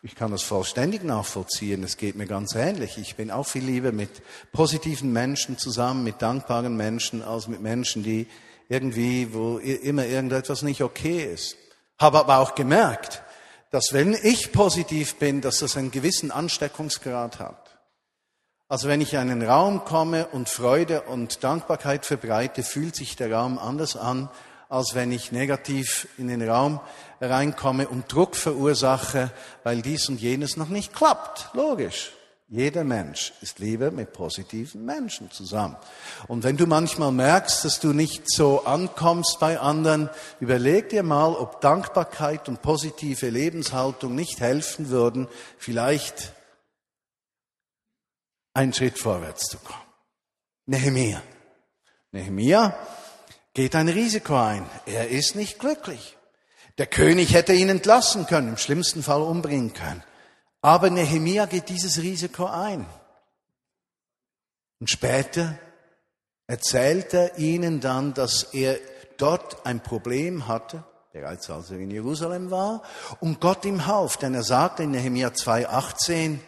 Ich 0.01 0.15
kann 0.15 0.31
das 0.31 0.43
vollständig 0.43 1.03
nachvollziehen. 1.03 1.83
Es 1.83 1.97
geht 1.97 2.15
mir 2.15 2.27
ganz 2.27 2.55
ähnlich. 2.55 2.97
Ich 2.97 3.15
bin 3.15 3.31
auch 3.31 3.47
viel 3.47 3.63
lieber 3.63 3.91
mit 3.91 4.21
positiven 4.51 5.13
Menschen 5.13 5.57
zusammen, 5.57 6.03
mit 6.03 6.21
dankbaren 6.21 6.75
Menschen, 6.75 7.21
als 7.21 7.47
mit 7.47 7.61
Menschen, 7.61 8.03
die 8.03 8.27
irgendwie, 8.69 9.33
wo 9.33 9.57
immer 9.57 10.05
irgendetwas 10.05 10.61
nicht 10.61 10.81
okay 10.81 11.31
ist. 11.33 11.55
Habe 11.99 12.19
aber 12.19 12.39
auch 12.39 12.55
gemerkt, 12.55 13.21
dass 13.71 13.93
wenn 13.93 14.13
ich 14.13 14.51
positiv 14.51 15.15
bin, 15.15 15.41
dass 15.41 15.59
das 15.59 15.77
einen 15.77 15.91
gewissen 15.91 16.31
Ansteckungsgrad 16.31 17.39
hat. 17.39 17.63
Also 18.67 18.87
wenn 18.87 19.01
ich 19.01 19.13
in 19.13 19.19
einen 19.19 19.41
Raum 19.43 19.85
komme 19.85 20.27
und 20.27 20.49
Freude 20.49 21.01
und 21.01 21.43
Dankbarkeit 21.43 22.05
verbreite, 22.05 22.63
fühlt 22.63 22.95
sich 22.95 23.15
der 23.15 23.31
Raum 23.31 23.59
anders 23.59 23.95
an, 23.95 24.29
als 24.73 24.95
wenn 24.95 25.11
ich 25.11 25.31
negativ 25.31 26.07
in 26.17 26.29
den 26.29 26.47
Raum 26.49 26.79
reinkomme 27.21 27.87
und 27.87 28.11
Druck 28.11 28.35
verursache, 28.35 29.29
weil 29.63 29.83
dies 29.83 30.09
und 30.09 30.19
jenes 30.19 30.57
noch 30.57 30.69
nicht 30.69 30.93
klappt. 30.93 31.49
Logisch. 31.53 32.11
Jeder 32.47 32.83
Mensch 32.83 33.33
ist 33.41 33.59
lieber 33.59 33.91
mit 33.91 34.13
positiven 34.13 34.83
Menschen 34.83 35.29
zusammen. 35.29 35.75
Und 36.27 36.43
wenn 36.43 36.57
du 36.57 36.65
manchmal 36.65 37.11
merkst, 37.11 37.63
dass 37.63 37.79
du 37.79 37.93
nicht 37.93 38.23
so 38.29 38.65
ankommst 38.65 39.39
bei 39.39 39.59
anderen, 39.59 40.09
überleg 40.39 40.89
dir 40.89 41.03
mal, 41.03 41.35
ob 41.35 41.61
Dankbarkeit 41.61 42.49
und 42.49 42.63
positive 42.63 43.29
Lebenshaltung 43.29 44.15
nicht 44.15 44.39
helfen 44.39 44.89
würden, 44.89 45.27
vielleicht 45.59 46.33
einen 48.55 48.73
Schritt 48.73 48.97
vorwärts 48.97 49.45
zu 49.45 49.57
kommen. 49.59 49.79
Nehemiah. 50.65 51.21
Nehemiah 52.11 52.75
geht 53.53 53.75
ein 53.75 53.89
Risiko 53.89 54.35
ein. 54.35 54.67
Er 54.85 55.09
ist 55.09 55.35
nicht 55.35 55.59
glücklich. 55.59 56.17
Der 56.77 56.87
König 56.87 57.33
hätte 57.33 57.53
ihn 57.53 57.69
entlassen 57.69 58.25
können, 58.25 58.49
im 58.49 58.57
schlimmsten 58.57 59.03
Fall 59.03 59.21
umbringen 59.21 59.73
können. 59.73 60.03
Aber 60.61 60.89
Nehemia 60.89 61.45
geht 61.45 61.69
dieses 61.69 62.01
Risiko 62.01 62.45
ein. 62.45 62.85
Und 64.79 64.89
später 64.89 65.57
erzählt 66.47 67.13
er 67.13 67.37
ihnen 67.37 67.79
dann, 67.79 68.13
dass 68.13 68.43
er 68.53 68.79
dort 69.17 69.65
ein 69.65 69.81
Problem 69.81 70.47
hatte, 70.47 70.83
bereits 71.11 71.49
als 71.49 71.69
er 71.69 71.77
in 71.77 71.91
Jerusalem 71.91 72.49
war, 72.49 72.81
und 73.19 73.39
Gott 73.39 73.65
ihm 73.65 73.85
half, 73.85 74.17
denn 74.17 74.33
er 74.33 74.43
sagte 74.43 74.83
in 74.83 74.91
Nehemia 74.91 75.29
2,18, 75.29 76.39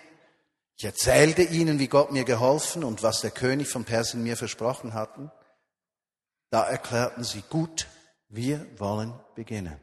ich 0.78 0.84
erzählte 0.84 1.44
ihnen, 1.44 1.80
wie 1.80 1.88
Gott 1.88 2.12
mir 2.12 2.26
geholfen 2.26 2.84
und 2.84 3.04
was 3.04 3.22
der 3.22 3.32
König 3.32 3.70
von 3.70 3.86
Persien 3.86 4.24
mir 4.24 4.36
versprochen 4.36 4.94
hatten. 4.94 5.32
Da 6.56 6.64
erklärten 6.64 7.26
sie, 7.26 7.44
gut, 7.50 7.86
wir 8.30 8.66
wollen 8.80 9.14
beginnen. 9.36 9.78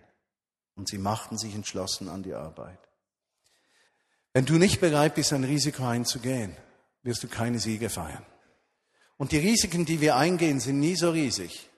Und 0.74 0.88
sie 0.88 0.96
machten 0.96 1.36
sich 1.36 1.54
entschlossen 1.54 2.08
an 2.08 2.22
die 2.22 2.32
Arbeit. 2.32 2.78
Wenn 4.32 4.46
du 4.46 4.54
nicht 4.54 4.80
bereit 4.80 5.14
bist, 5.14 5.34
ein 5.34 5.44
Risiko 5.44 5.86
einzugehen, 5.86 6.56
wirst 7.02 7.22
du 7.22 7.28
keine 7.28 7.58
Siege 7.58 7.90
feiern. 7.90 8.24
Und 9.18 9.32
die 9.32 9.38
Risiken, 9.38 9.84
die 9.84 10.00
wir 10.00 10.16
eingehen, 10.16 10.60
sind 10.60 10.80
nie 10.80 10.96
so 10.96 11.10
riesig. 11.10 11.68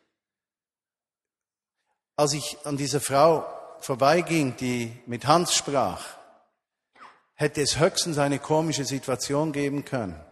Als 2.14 2.32
ich 2.32 2.56
an 2.62 2.76
dieser 2.76 3.00
Frau 3.00 3.44
vorbeiging, 3.80 4.54
die 4.58 4.96
mit 5.06 5.26
Hans 5.26 5.56
sprach, 5.56 6.06
hätte 7.34 7.62
es 7.62 7.80
höchstens 7.80 8.18
eine 8.18 8.38
komische 8.38 8.84
Situation 8.84 9.50
geben 9.52 9.84
können. 9.84 10.24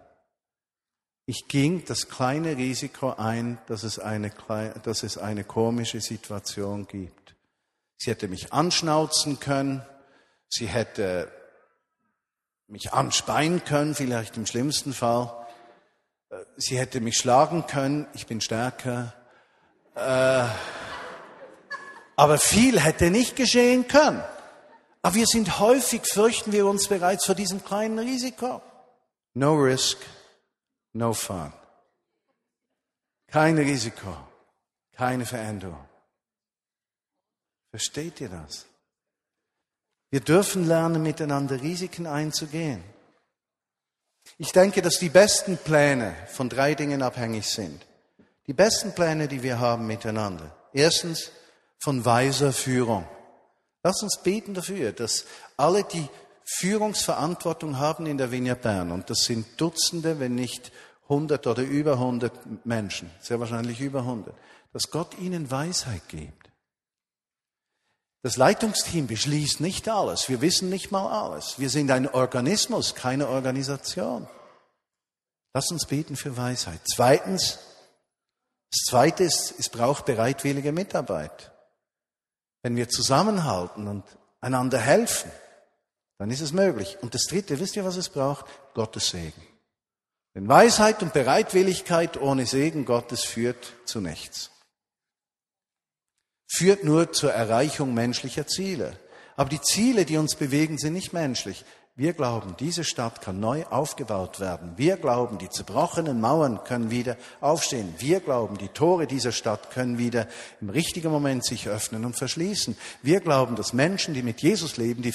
Ich 1.24 1.46
ging 1.46 1.84
das 1.84 2.08
kleine 2.08 2.56
Risiko 2.56 3.10
ein, 3.10 3.58
dass 3.66 3.84
es 3.84 3.98
eine, 3.98 4.30
dass 4.82 5.02
es 5.02 5.18
eine 5.18 5.44
komische 5.44 6.00
Situation 6.00 6.86
gibt. 6.88 7.36
Sie 7.96 8.10
hätte 8.10 8.26
mich 8.26 8.52
anschnauzen 8.52 9.38
können, 9.38 9.86
sie 10.48 10.66
hätte 10.66 11.30
mich 12.66 12.92
anspeien 12.92 13.64
können, 13.64 13.94
vielleicht 13.94 14.36
im 14.36 14.46
schlimmsten 14.46 14.92
Fall. 14.92 15.32
Sie 16.56 16.78
hätte 16.78 17.00
mich 17.00 17.16
schlagen 17.16 17.66
können, 17.66 18.06
ich 18.14 18.26
bin 18.26 18.40
stärker. 18.40 19.12
Äh, 19.94 20.46
aber 22.16 22.38
viel 22.38 22.80
hätte 22.80 23.10
nicht 23.10 23.36
geschehen 23.36 23.86
können. 23.86 24.24
Aber 25.02 25.14
wir 25.14 25.26
sind 25.26 25.58
häufig, 25.58 26.02
fürchten 26.04 26.52
wir 26.52 26.66
uns 26.66 26.88
bereits 26.88 27.26
vor 27.26 27.34
diesem 27.34 27.64
kleinen 27.64 27.98
Risiko. 27.98 28.62
No 29.34 29.54
risk, 29.54 29.98
no 30.92 31.12
fun. 31.12 31.52
Kein 33.28 33.56
Risiko, 33.56 34.16
keine 34.92 35.24
Veränderung. 35.24 35.88
Versteht 37.70 38.20
ihr 38.20 38.28
das? 38.28 38.66
Wir 40.10 40.20
dürfen 40.20 40.66
lernen, 40.66 41.02
miteinander 41.02 41.62
Risiken 41.62 42.06
einzugehen. 42.06 42.84
Ich 44.36 44.52
denke, 44.52 44.82
dass 44.82 44.98
die 44.98 45.08
besten 45.08 45.56
Pläne 45.56 46.14
von 46.28 46.50
drei 46.50 46.74
Dingen 46.74 47.02
abhängig 47.02 47.46
sind. 47.46 47.86
Die 48.46 48.52
besten 48.52 48.94
Pläne, 48.94 49.28
die 49.28 49.42
wir 49.42 49.58
haben 49.58 49.86
miteinander. 49.86 50.54
Erstens 50.72 51.32
von 51.78 52.04
weiser 52.04 52.52
Führung. 52.52 53.08
Lass 53.82 54.02
uns 54.02 54.18
beten 54.22 54.54
dafür, 54.54 54.92
dass 54.92 55.24
alle, 55.56 55.84
die 55.84 56.08
Führungsverantwortung 56.44 57.78
haben 57.78 58.06
in 58.06 58.18
der 58.18 58.30
Vinia 58.30 58.54
Bern, 58.54 58.90
und 58.90 59.10
das 59.10 59.24
sind 59.24 59.60
Dutzende, 59.60 60.18
wenn 60.20 60.34
nicht 60.34 60.72
hundert 61.08 61.46
oder 61.46 61.62
über 61.62 61.98
hundert 61.98 62.66
Menschen, 62.66 63.10
sehr 63.20 63.40
wahrscheinlich 63.40 63.80
über 63.80 64.04
hundert, 64.04 64.34
dass 64.72 64.90
Gott 64.90 65.18
ihnen 65.18 65.50
Weisheit 65.50 66.08
gibt. 66.08 66.50
Das 68.22 68.36
Leitungsteam 68.36 69.08
beschließt 69.08 69.60
nicht 69.60 69.88
alles. 69.88 70.28
Wir 70.28 70.40
wissen 70.40 70.70
nicht 70.70 70.92
mal 70.92 71.10
alles. 71.10 71.58
Wir 71.58 71.68
sind 71.68 71.90
ein 71.90 72.08
Organismus, 72.08 72.94
keine 72.94 73.28
Organisation. 73.28 74.28
Lass 75.54 75.70
uns 75.72 75.86
beten 75.86 76.16
für 76.16 76.36
Weisheit. 76.36 76.80
Zweitens, 76.84 77.58
das 78.70 78.84
Zweite 78.88 79.24
ist, 79.24 79.54
es 79.58 79.68
braucht 79.68 80.06
bereitwillige 80.06 80.70
Mitarbeit. 80.70 81.50
Wenn 82.62 82.76
wir 82.76 82.88
zusammenhalten 82.88 83.88
und 83.88 84.04
einander 84.40 84.78
helfen, 84.78 85.30
dann 86.18 86.30
ist 86.30 86.40
es 86.40 86.52
möglich. 86.52 86.98
Und 87.00 87.14
das 87.14 87.24
Dritte, 87.24 87.58
wisst 87.58 87.76
ihr, 87.76 87.84
was 87.84 87.96
es 87.96 88.08
braucht? 88.08 88.46
Gottes 88.74 89.08
Segen. 89.08 89.42
Denn 90.34 90.48
Weisheit 90.48 91.02
und 91.02 91.12
Bereitwilligkeit 91.12 92.20
ohne 92.20 92.46
Segen 92.46 92.84
Gottes 92.84 93.24
führt 93.24 93.74
zu 93.84 94.00
nichts. 94.00 94.50
Führt 96.46 96.84
nur 96.84 97.12
zur 97.12 97.32
Erreichung 97.32 97.94
menschlicher 97.94 98.46
Ziele. 98.46 98.98
Aber 99.36 99.48
die 99.48 99.60
Ziele, 99.60 100.04
die 100.04 100.16
uns 100.16 100.36
bewegen, 100.36 100.78
sind 100.78 100.92
nicht 100.94 101.12
menschlich. 101.12 101.64
Wir 101.94 102.14
glauben, 102.14 102.56
diese 102.58 102.84
Stadt 102.84 103.20
kann 103.20 103.38
neu 103.38 103.66
aufgebaut 103.66 104.40
werden. 104.40 104.72
Wir 104.76 104.96
glauben, 104.96 105.36
die 105.36 105.50
zerbrochenen 105.50 106.22
Mauern 106.22 106.64
können 106.64 106.90
wieder 106.90 107.18
aufstehen. 107.42 107.94
Wir 107.98 108.20
glauben, 108.20 108.56
die 108.56 108.68
Tore 108.68 109.06
dieser 109.06 109.32
Stadt 109.32 109.70
können 109.70 109.98
wieder 109.98 110.26
im 110.62 110.70
richtigen 110.70 111.10
Moment 111.10 111.44
sich 111.44 111.68
öffnen 111.68 112.06
und 112.06 112.16
verschließen. 112.16 112.78
Wir 113.02 113.20
glauben, 113.20 113.56
dass 113.56 113.74
Menschen, 113.74 114.14
die 114.14 114.22
mit 114.22 114.40
Jesus 114.40 114.78
leben, 114.78 115.02
die, 115.02 115.12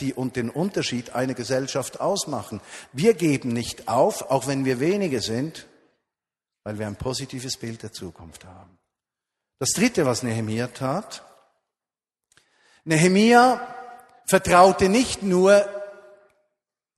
die 0.00 0.12
und 0.12 0.36
den 0.36 0.50
Unterschied 0.50 1.14
einer 1.14 1.32
Gesellschaft 1.32 1.98
ausmachen. 1.98 2.60
Wir 2.92 3.14
geben 3.14 3.48
nicht 3.54 3.88
auf, 3.88 4.30
auch 4.30 4.46
wenn 4.46 4.66
wir 4.66 4.80
wenige 4.80 5.22
sind, 5.22 5.66
weil 6.62 6.78
wir 6.78 6.88
ein 6.88 6.96
positives 6.96 7.56
Bild 7.56 7.82
der 7.82 7.92
Zukunft 7.92 8.44
haben. 8.44 8.78
Das 9.60 9.70
dritte, 9.70 10.04
was 10.04 10.22
Nehemia 10.22 10.66
tat, 10.66 11.24
Nehemia 12.84 13.66
vertraute 14.26 14.90
nicht 14.90 15.22
nur 15.22 15.66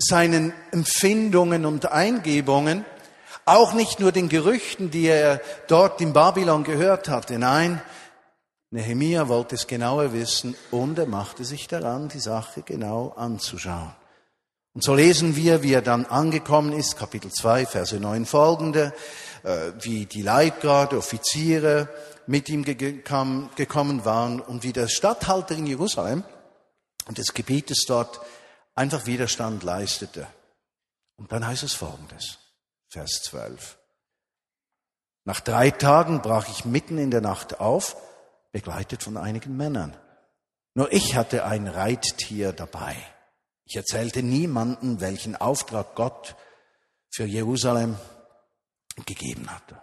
seinen 0.00 0.52
Empfindungen 0.72 1.66
und 1.66 1.92
Eingebungen, 1.92 2.84
auch 3.44 3.74
nicht 3.74 4.00
nur 4.00 4.12
den 4.12 4.28
Gerüchten, 4.28 4.90
die 4.90 5.06
er 5.06 5.40
dort 5.68 6.00
in 6.00 6.12
Babylon 6.12 6.64
gehört 6.64 7.08
hatte. 7.08 7.38
Nein, 7.38 7.80
Nehemia 8.70 9.28
wollte 9.28 9.56
es 9.56 9.66
genauer 9.66 10.12
wissen 10.12 10.56
und 10.70 10.98
er 10.98 11.06
machte 11.06 11.44
sich 11.44 11.68
daran, 11.68 12.08
die 12.08 12.20
Sache 12.20 12.62
genau 12.62 13.12
anzuschauen. 13.16 13.92
Und 14.72 14.84
so 14.84 14.94
lesen 14.94 15.34
wir, 15.34 15.64
wie 15.64 15.72
er 15.72 15.82
dann 15.82 16.06
angekommen 16.06 16.72
ist, 16.72 16.96
Kapitel 16.96 17.32
2, 17.32 17.66
Verse 17.66 17.98
9 17.98 18.24
folgende, 18.24 18.94
äh, 19.42 19.72
wie 19.80 20.06
die 20.06 20.22
Leibgarde, 20.22 20.96
Offiziere 20.96 21.88
mit 22.28 22.48
ihm 22.48 22.64
gekommen 22.64 24.04
waren 24.04 24.40
und 24.40 24.62
wie 24.62 24.72
der 24.72 24.86
Statthalter 24.86 25.56
in 25.56 25.66
Jerusalem 25.66 26.22
und 27.08 27.18
des 27.18 27.34
Gebietes 27.34 27.84
dort 27.88 28.20
einfach 28.74 29.06
Widerstand 29.06 29.62
leistete. 29.62 30.26
Und 31.16 31.32
dann 31.32 31.46
heißt 31.46 31.62
es 31.62 31.74
folgendes, 31.74 32.38
Vers 32.88 33.22
12. 33.24 33.78
Nach 35.24 35.40
drei 35.40 35.70
Tagen 35.70 36.22
brach 36.22 36.48
ich 36.48 36.64
mitten 36.64 36.98
in 36.98 37.10
der 37.10 37.20
Nacht 37.20 37.60
auf, 37.60 37.96
begleitet 38.52 39.02
von 39.02 39.16
einigen 39.16 39.56
Männern. 39.56 39.96
Nur 40.74 40.92
ich 40.92 41.14
hatte 41.14 41.44
ein 41.44 41.66
Reittier 41.66 42.52
dabei. 42.52 42.96
Ich 43.64 43.76
erzählte 43.76 44.22
niemanden, 44.22 45.00
welchen 45.00 45.36
Auftrag 45.36 45.94
Gott 45.94 46.36
für 47.10 47.24
Jerusalem 47.24 47.96
gegeben 49.06 49.50
hatte. 49.50 49.80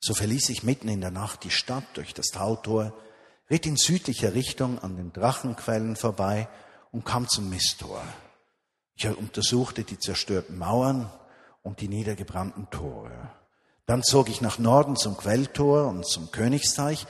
So 0.00 0.14
verließ 0.14 0.48
ich 0.48 0.62
mitten 0.62 0.88
in 0.88 1.00
der 1.00 1.10
Nacht 1.10 1.44
die 1.44 1.50
Stadt 1.50 1.84
durch 1.94 2.14
das 2.14 2.28
Taltor, 2.28 2.92
ritt 3.50 3.66
in 3.66 3.76
südlicher 3.76 4.34
Richtung 4.34 4.78
an 4.78 4.96
den 4.96 5.12
Drachenquellen 5.12 5.96
vorbei 5.96 6.48
und 6.92 7.04
kam 7.04 7.28
zum 7.28 7.50
Misttor. 7.50 8.02
Ich 8.96 9.06
untersuchte 9.06 9.84
die 9.84 9.98
zerstörten 9.98 10.58
Mauern 10.58 11.08
und 11.62 11.80
die 11.80 11.88
niedergebrannten 11.88 12.68
Tore. 12.70 13.30
Dann 13.86 14.02
zog 14.02 14.28
ich 14.28 14.40
nach 14.40 14.58
Norden 14.58 14.96
zum 14.96 15.16
Quelltor 15.16 15.86
und 15.86 16.04
zum 16.04 16.30
Königsteich. 16.32 17.06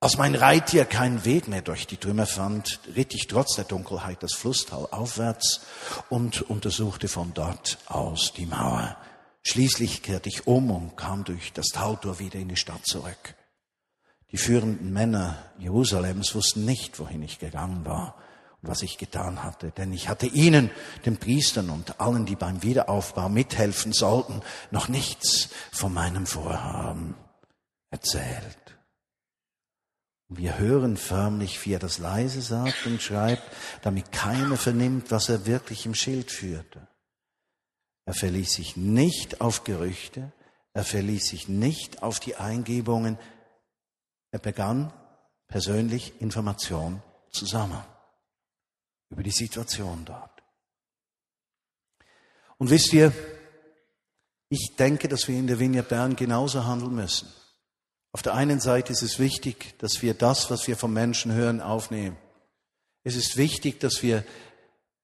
Als 0.00 0.18
mein 0.18 0.34
Reittier 0.34 0.84
keinen 0.84 1.24
Weg 1.24 1.48
mehr 1.48 1.62
durch 1.62 1.86
die 1.86 1.96
Trümmer 1.96 2.26
fand, 2.26 2.80
ritt 2.94 3.14
ich 3.14 3.26
trotz 3.26 3.56
der 3.56 3.64
Dunkelheit 3.64 4.22
das 4.22 4.34
Flusstal 4.34 4.86
aufwärts 4.90 5.62
und 6.10 6.42
untersuchte 6.42 7.08
von 7.08 7.32
dort 7.32 7.78
aus 7.86 8.32
die 8.34 8.46
Mauer. 8.46 8.96
Schließlich 9.44 10.02
kehrte 10.02 10.28
ich 10.28 10.46
um 10.46 10.70
und 10.70 10.96
kam 10.96 11.24
durch 11.24 11.52
das 11.52 11.68
Taltor 11.68 12.18
wieder 12.18 12.38
in 12.38 12.48
die 12.48 12.56
Stadt 12.56 12.84
zurück. 12.86 13.34
Die 14.30 14.36
führenden 14.36 14.92
Männer 14.92 15.38
Jerusalems 15.58 16.34
wussten 16.34 16.64
nicht, 16.64 16.98
wohin 16.98 17.22
ich 17.22 17.38
gegangen 17.38 17.84
war 17.84 18.21
was 18.62 18.82
ich 18.82 18.96
getan 18.96 19.42
hatte. 19.42 19.72
Denn 19.72 19.92
ich 19.92 20.08
hatte 20.08 20.26
ihnen, 20.26 20.70
den 21.04 21.16
Priestern 21.16 21.68
und 21.68 22.00
allen, 22.00 22.24
die 22.24 22.36
beim 22.36 22.62
Wiederaufbau 22.62 23.28
mithelfen 23.28 23.92
sollten, 23.92 24.40
noch 24.70 24.88
nichts 24.88 25.50
von 25.72 25.92
meinem 25.92 26.26
Vorhaben 26.26 27.16
erzählt. 27.90 28.58
Wir 30.28 30.58
hören 30.58 30.96
förmlich, 30.96 31.66
wie 31.66 31.74
er 31.74 31.78
das 31.78 31.98
leise 31.98 32.40
sagt 32.40 32.86
und 32.86 33.02
schreibt, 33.02 33.42
damit 33.82 34.12
keiner 34.12 34.56
vernimmt, 34.56 35.10
was 35.10 35.28
er 35.28 35.44
wirklich 35.44 35.84
im 35.84 35.94
Schild 35.94 36.30
führte. 36.30 36.86
Er 38.06 38.14
verließ 38.14 38.54
sich 38.54 38.76
nicht 38.76 39.40
auf 39.40 39.64
Gerüchte, 39.64 40.32
er 40.72 40.84
verließ 40.84 41.26
sich 41.26 41.48
nicht 41.48 42.02
auf 42.02 42.18
die 42.18 42.36
Eingebungen, 42.36 43.18
er 44.30 44.38
begann 44.38 44.92
persönlich 45.48 46.18
Information 46.22 47.02
zu 47.30 47.44
sammeln 47.44 47.84
über 49.12 49.22
die 49.22 49.30
Situation 49.30 50.04
dort. 50.04 50.42
Und 52.58 52.70
wisst 52.70 52.92
ihr, 52.92 53.12
ich 54.48 54.74
denke, 54.76 55.08
dass 55.08 55.28
wir 55.28 55.36
in 55.36 55.46
der 55.46 55.60
Vineyard 55.60 55.88
Bern 55.88 56.16
genauso 56.16 56.64
handeln 56.64 56.94
müssen. 56.94 57.28
Auf 58.10 58.22
der 58.22 58.34
einen 58.34 58.60
Seite 58.60 58.92
ist 58.92 59.02
es 59.02 59.18
wichtig, 59.18 59.78
dass 59.78 60.02
wir 60.02 60.14
das, 60.14 60.50
was 60.50 60.66
wir 60.66 60.76
vom 60.76 60.92
Menschen 60.92 61.32
hören, 61.32 61.60
aufnehmen. 61.60 62.16
Es 63.04 63.16
ist 63.16 63.36
wichtig, 63.36 63.80
dass 63.80 64.02
wir 64.02 64.24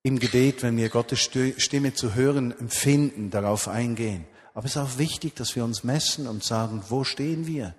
im 0.03 0.19
Gebet, 0.19 0.63
wenn 0.63 0.77
wir 0.77 0.89
Gottes 0.89 1.21
Stimme 1.21 1.95
zu 1.95 2.15
hören 2.15 2.53
empfinden, 2.59 3.31
darauf 3.31 3.69
eingehen. 3.69 4.27
Aber 4.55 4.67
es 4.67 4.73
ist 4.73 4.83
auch 4.83 4.99
wichtig, 4.99 5.37
dass 5.37 5.57
wir 5.57 5.65
uns 5.65 5.85
messen 5.85 6.27
und 6.27 6.45
sagen, 6.45 6.83
wo 6.89 7.05
stehen 7.05 7.47
wir? 7.47 7.75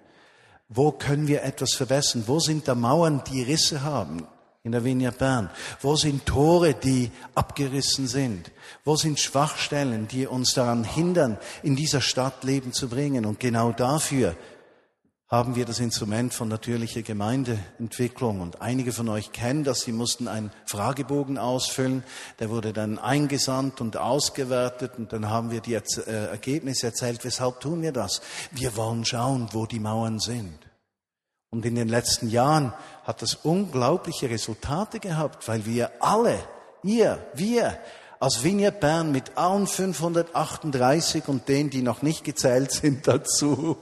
wo 0.69 0.91
können 0.91 1.27
wir 1.27 1.43
etwas 1.43 1.73
verbessern? 1.73 2.23
Wo 2.27 2.39
sind 2.39 2.67
da 2.67 2.75
Mauern, 2.75 3.23
die 3.29 3.41
Risse 3.41 3.81
haben? 3.81 4.27
In 4.69 4.73
der 4.73 4.83
Vinia 4.83 5.09
Bern. 5.09 5.49
Wo 5.81 5.95
sind 5.95 6.27
Tore, 6.27 6.75
die 6.75 7.09
abgerissen 7.33 8.07
sind? 8.07 8.51
Wo 8.85 8.95
sind 8.95 9.19
Schwachstellen, 9.19 10.07
die 10.07 10.27
uns 10.27 10.53
daran 10.53 10.83
hindern, 10.83 11.39
in 11.63 11.75
dieser 11.75 12.01
Stadt 12.01 12.43
Leben 12.43 12.71
zu 12.71 12.87
bringen? 12.87 13.25
Und 13.25 13.39
genau 13.39 13.71
dafür 13.71 14.35
haben 15.27 15.55
wir 15.55 15.65
das 15.65 15.79
Instrument 15.79 16.35
von 16.35 16.49
natürlicher 16.49 17.01
Gemeindeentwicklung. 17.01 18.41
Und 18.41 18.61
einige 18.61 18.91
von 18.91 19.09
euch 19.09 19.31
kennen 19.31 19.63
das, 19.63 19.81
sie 19.81 19.91
mussten 19.91 20.27
einen 20.27 20.51
Fragebogen 20.67 21.39
ausfüllen, 21.39 22.03
der 22.37 22.51
wurde 22.51 22.71
dann 22.71 22.99
eingesandt 22.99 23.81
und 23.81 23.97
ausgewertet 23.97 24.99
und 24.99 25.11
dann 25.13 25.31
haben 25.31 25.49
wir 25.49 25.61
die 25.61 25.73
äh, 25.73 25.81
Ergebnisse 26.05 26.85
erzählt. 26.85 27.25
Weshalb 27.25 27.59
tun 27.59 27.81
wir 27.81 27.91
das? 27.91 28.21
Wir 28.51 28.77
wollen 28.77 29.03
schauen, 29.03 29.49
wo 29.51 29.65
die 29.65 29.79
Mauern 29.79 30.19
sind. 30.19 30.68
Und 31.51 31.65
in 31.65 31.75
den 31.75 31.87
letzten 31.87 32.29
Jahren 32.29 32.73
hat 33.03 33.21
das 33.21 33.33
unglaubliche 33.33 34.29
Resultate 34.29 34.99
gehabt, 34.99 35.47
weil 35.47 35.65
wir 35.65 35.91
alle, 35.99 36.39
ihr, 36.83 37.25
wir, 37.33 37.79
als 38.19 38.43
Vineyard 38.43 38.79
Bern 38.79 39.11
mit 39.11 39.37
allen 39.37 39.65
538 39.65 41.27
und 41.27 41.47
denen, 41.47 41.69
die 41.69 41.81
noch 41.81 42.01
nicht 42.01 42.23
gezählt 42.23 42.71
sind 42.71 43.07
dazu, 43.07 43.77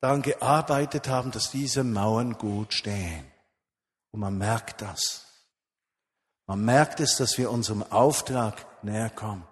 daran 0.00 0.22
gearbeitet 0.22 1.08
haben, 1.08 1.30
dass 1.30 1.50
diese 1.50 1.84
Mauern 1.84 2.34
gut 2.34 2.74
stehen. 2.74 3.24
Und 4.10 4.20
man 4.20 4.36
merkt 4.36 4.82
das. 4.82 5.24
Man 6.46 6.64
merkt 6.64 7.00
es, 7.00 7.16
dass 7.16 7.38
wir 7.38 7.50
unserem 7.50 7.82
Auftrag 7.90 8.66
näher 8.82 9.10
kommen. 9.10 9.46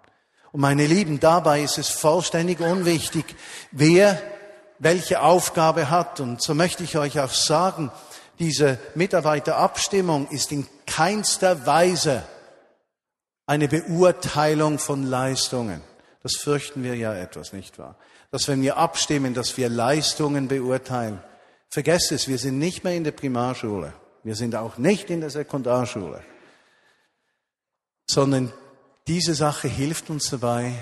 Und 0.51 0.61
meine 0.61 0.85
Lieben, 0.85 1.19
dabei 1.19 1.61
ist 1.61 1.77
es 1.77 1.89
vollständig 1.89 2.61
unwichtig, 2.61 3.35
wer 3.71 4.21
welche 4.79 5.21
Aufgabe 5.21 5.89
hat. 5.89 6.19
Und 6.19 6.41
so 6.41 6.53
möchte 6.53 6.83
ich 6.83 6.97
euch 6.97 7.19
auch 7.19 7.33
sagen, 7.33 7.91
diese 8.39 8.77
Mitarbeiterabstimmung 8.95 10.27
ist 10.29 10.51
in 10.51 10.67
keinster 10.85 11.65
Weise 11.65 12.23
eine 13.45 13.67
Beurteilung 13.67 14.79
von 14.79 15.03
Leistungen. 15.03 15.81
Das 16.23 16.35
fürchten 16.35 16.83
wir 16.83 16.95
ja 16.95 17.13
etwas, 17.15 17.53
nicht 17.53 17.77
wahr? 17.77 17.95
dass 18.35 18.49
wenn 18.49 18.61
wir 18.61 18.75
abstimmen, 18.75 19.33
dass 19.33 19.55
wir 19.55 19.69
Leistungen 19.69 20.49
beurteilen. 20.49 21.23
Vergesst 21.69 22.11
es, 22.11 22.27
wir 22.27 22.37
sind 22.37 22.59
nicht 22.59 22.83
mehr 22.83 22.93
in 22.93 23.05
der 23.05 23.13
Primarschule. 23.13 23.93
Wir 24.23 24.35
sind 24.35 24.55
auch 24.55 24.77
nicht 24.77 25.09
in 25.09 25.21
der 25.21 25.29
Sekundarschule. 25.29 26.21
Sondern 28.09 28.51
diese 29.07 29.35
Sache 29.35 29.69
hilft 29.69 30.09
uns 30.09 30.29
dabei, 30.29 30.73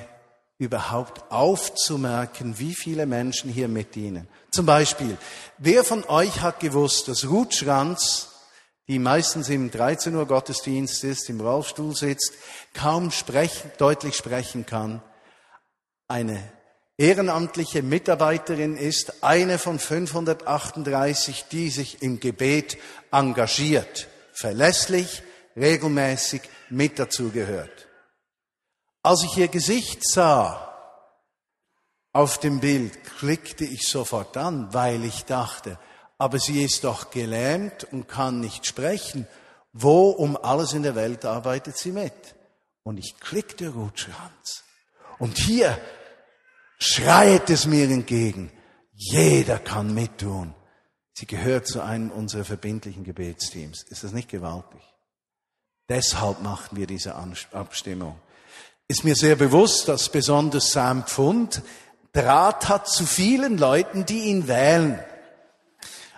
überhaupt 0.63 1.31
aufzumerken, 1.31 2.57
wie 2.57 2.73
viele 2.73 3.05
Menschen 3.05 3.51
hier 3.51 3.67
mitdienen. 3.67 4.27
Zum 4.51 4.65
Beispiel, 4.65 5.17
wer 5.57 5.83
von 5.83 6.03
euch 6.05 6.41
hat 6.41 6.59
gewusst, 6.59 7.07
dass 7.07 7.27
Ruth 7.27 7.53
Schranz, 7.53 8.29
die 8.87 8.99
meistens 8.99 9.49
im 9.49 9.71
13 9.71 10.15
Uhr 10.15 10.25
Gottesdienst 10.25 11.03
ist, 11.03 11.29
im 11.29 11.41
Rollstuhl 11.41 11.95
sitzt, 11.95 12.33
kaum 12.73 13.11
sprechen, 13.11 13.71
deutlich 13.77 14.15
sprechen 14.15 14.65
kann, 14.65 15.01
eine 16.07 16.41
ehrenamtliche 16.97 17.81
Mitarbeiterin 17.81 18.77
ist, 18.77 19.23
eine 19.23 19.57
von 19.57 19.79
538, 19.79 21.45
die 21.51 21.69
sich 21.69 22.01
im 22.01 22.19
Gebet 22.19 22.77
engagiert, 23.11 24.07
verlässlich, 24.33 25.23
regelmäßig 25.55 26.41
mit 26.69 26.99
dazugehört. 26.99 27.87
Als 29.03 29.23
ich 29.23 29.37
ihr 29.37 29.49
Gesicht 29.49 30.07
sah 30.07 30.73
auf 32.13 32.37
dem 32.37 32.61
Bild, 32.61 33.03
klickte 33.03 33.65
ich 33.65 33.87
sofort 33.87 34.37
an, 34.37 34.73
weil 34.73 35.03
ich 35.03 35.25
dachte, 35.25 35.77
aber 36.17 36.39
sie 36.39 36.63
ist 36.63 36.85
doch 36.85 37.11
gelähmt 37.11 37.83
und 37.91 38.07
kann 38.07 38.39
nicht 38.39 38.65
sprechen. 38.65 39.27
Wo 39.73 40.09
um 40.09 40.37
alles 40.37 40.71
in 40.71 40.83
der 40.83 40.95
Welt 40.95 41.25
arbeitet 41.25 41.77
sie 41.77 41.91
mit? 41.91 42.13
Und 42.83 42.97
ich 42.97 43.19
klickte 43.19 43.69
Rutschranz. 43.69 44.63
Und 45.19 45.37
hier 45.37 45.77
schreit 46.79 47.49
es 47.49 47.65
mir 47.65 47.89
entgegen. 47.89 48.51
Jeder 48.93 49.59
kann 49.59 49.93
mittun. 49.93 50.55
Sie 51.13 51.27
gehört 51.27 51.67
zu 51.67 51.81
einem 51.81 52.09
unserer 52.09 52.45
verbindlichen 52.45 53.03
Gebetsteams. 53.03 53.83
Ist 53.83 54.03
das 54.05 54.13
nicht 54.13 54.29
gewaltig? 54.29 54.81
Deshalb 55.89 56.41
machen 56.41 56.77
wir 56.77 56.87
diese 56.87 57.15
Abstimmung. 57.51 58.17
Ist 58.93 59.03
mir 59.03 59.15
sehr 59.15 59.35
bewusst, 59.35 59.87
dass 59.87 60.07
besonders 60.07 60.71
Sam 60.71 61.03
Pfund 61.07 61.63
Draht 62.11 62.69
hat 62.69 62.87
zu 62.87 63.07
vielen 63.07 63.57
Leuten, 63.57 64.05
die 64.05 64.25
ihn 64.25 64.47
wählen. 64.47 64.99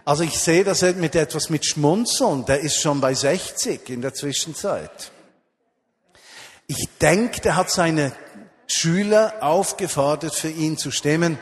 Also 0.04 0.24
ich 0.24 0.38
sehe 0.38 0.66
das 0.66 0.82
mit 0.82 1.16
etwas 1.16 1.50
mit 1.50 1.66
Schmunzeln. 1.66 2.44
Der 2.46 2.60
ist 2.60 2.82
schon 2.82 3.00
bei 3.00 3.14
60 3.14 3.90
in 3.90 4.02
der 4.02 4.14
Zwischenzeit. 4.14 5.14
Ich 6.68 6.90
denke, 7.00 7.40
der 7.40 7.56
hat 7.56 7.72
seine 7.72 8.12
Schüler 8.68 9.36
aufgefordert, 9.40 10.36
für 10.36 10.50
ihn 10.50 10.78
zu 10.78 10.92
stimmen. 10.92 11.40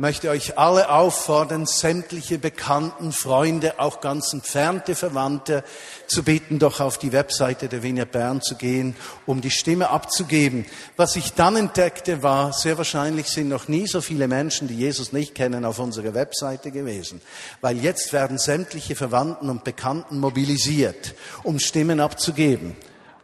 Möchte 0.00 0.30
euch 0.30 0.56
alle 0.56 0.90
auffordern, 0.90 1.66
sämtliche 1.66 2.38
Bekannten, 2.38 3.10
Freunde, 3.10 3.80
auch 3.80 4.00
ganz 4.00 4.32
entfernte 4.32 4.94
Verwandte 4.94 5.64
zu 6.06 6.22
bitten, 6.22 6.60
doch 6.60 6.78
auf 6.78 6.98
die 6.98 7.10
Webseite 7.10 7.66
der 7.66 7.82
Wiener 7.82 8.04
Bern 8.04 8.40
zu 8.40 8.54
gehen, 8.54 8.94
um 9.26 9.40
die 9.40 9.50
Stimme 9.50 9.90
abzugeben. 9.90 10.66
Was 10.96 11.16
ich 11.16 11.32
dann 11.32 11.56
entdeckte, 11.56 12.22
war, 12.22 12.52
sehr 12.52 12.78
wahrscheinlich 12.78 13.26
sind 13.26 13.48
noch 13.48 13.66
nie 13.66 13.88
so 13.88 14.00
viele 14.00 14.28
Menschen, 14.28 14.68
die 14.68 14.76
Jesus 14.76 15.12
nicht 15.12 15.34
kennen, 15.34 15.64
auf 15.64 15.80
unserer 15.80 16.14
Webseite 16.14 16.70
gewesen. 16.70 17.20
Weil 17.60 17.78
jetzt 17.78 18.12
werden 18.12 18.38
sämtliche 18.38 18.94
Verwandten 18.94 19.50
und 19.50 19.64
Bekannten 19.64 20.20
mobilisiert, 20.20 21.16
um 21.42 21.58
Stimmen 21.58 21.98
abzugeben. 21.98 22.76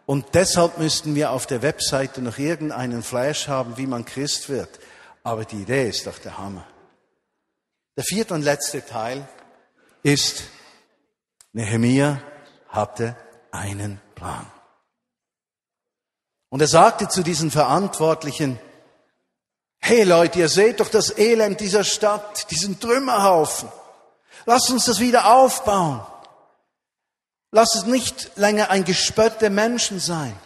Und 0.07 0.27
deshalb 0.35 0.79
müssten 0.79 1.15
wir 1.15 1.31
auf 1.31 1.47
der 1.47 1.63
Webseite 1.63 2.21
noch 2.21 2.39
irgendeinen 2.39 3.05
Flash 3.05 3.47
haben, 3.47 3.77
wie 3.77 3.87
man 3.87 4.05
Christ 4.05 4.49
wird. 4.49 4.81
Aber 5.25 5.45
die 5.45 5.63
Idee 5.63 5.89
ist 5.89 6.07
doch 6.07 6.19
der 6.19 6.39
Hammer. 6.39 6.67
Der 7.97 8.05
vierte 8.05 8.35
und 8.35 8.43
letzte 8.43 8.85
Teil 8.85 9.27
ist, 10.03 10.45
Nehemia 11.53 12.21
hatte 12.69 13.17
einen 13.51 14.01
Plan. 14.15 14.47
Und 16.51 16.61
er 16.61 16.69
sagte 16.69 17.09
zu 17.09 17.23
diesen 17.23 17.51
Verantwortlichen, 17.51 18.61
hey 19.79 20.05
Leute, 20.05 20.41
ihr 20.41 20.49
seht 20.49 20.81
doch 20.81 20.89
das 20.89 21.17
Elend 21.17 21.61
dieser 21.61 21.85
Stadt, 21.85 22.51
diesen 22.51 22.79
Trümmerhaufen. 22.79 23.69
Lasst 24.45 24.71
uns 24.71 24.85
das 24.85 25.01
wieder 25.01 25.35
aufbauen. 25.35 26.05
Lass 27.51 27.75
es 27.77 27.85
nicht 27.87 28.37
länger 28.37 28.71
ein 28.71 28.85
Gespött 28.85 29.41
der 29.41 29.51
Menschen 29.51 30.01
sein. 30.01 30.37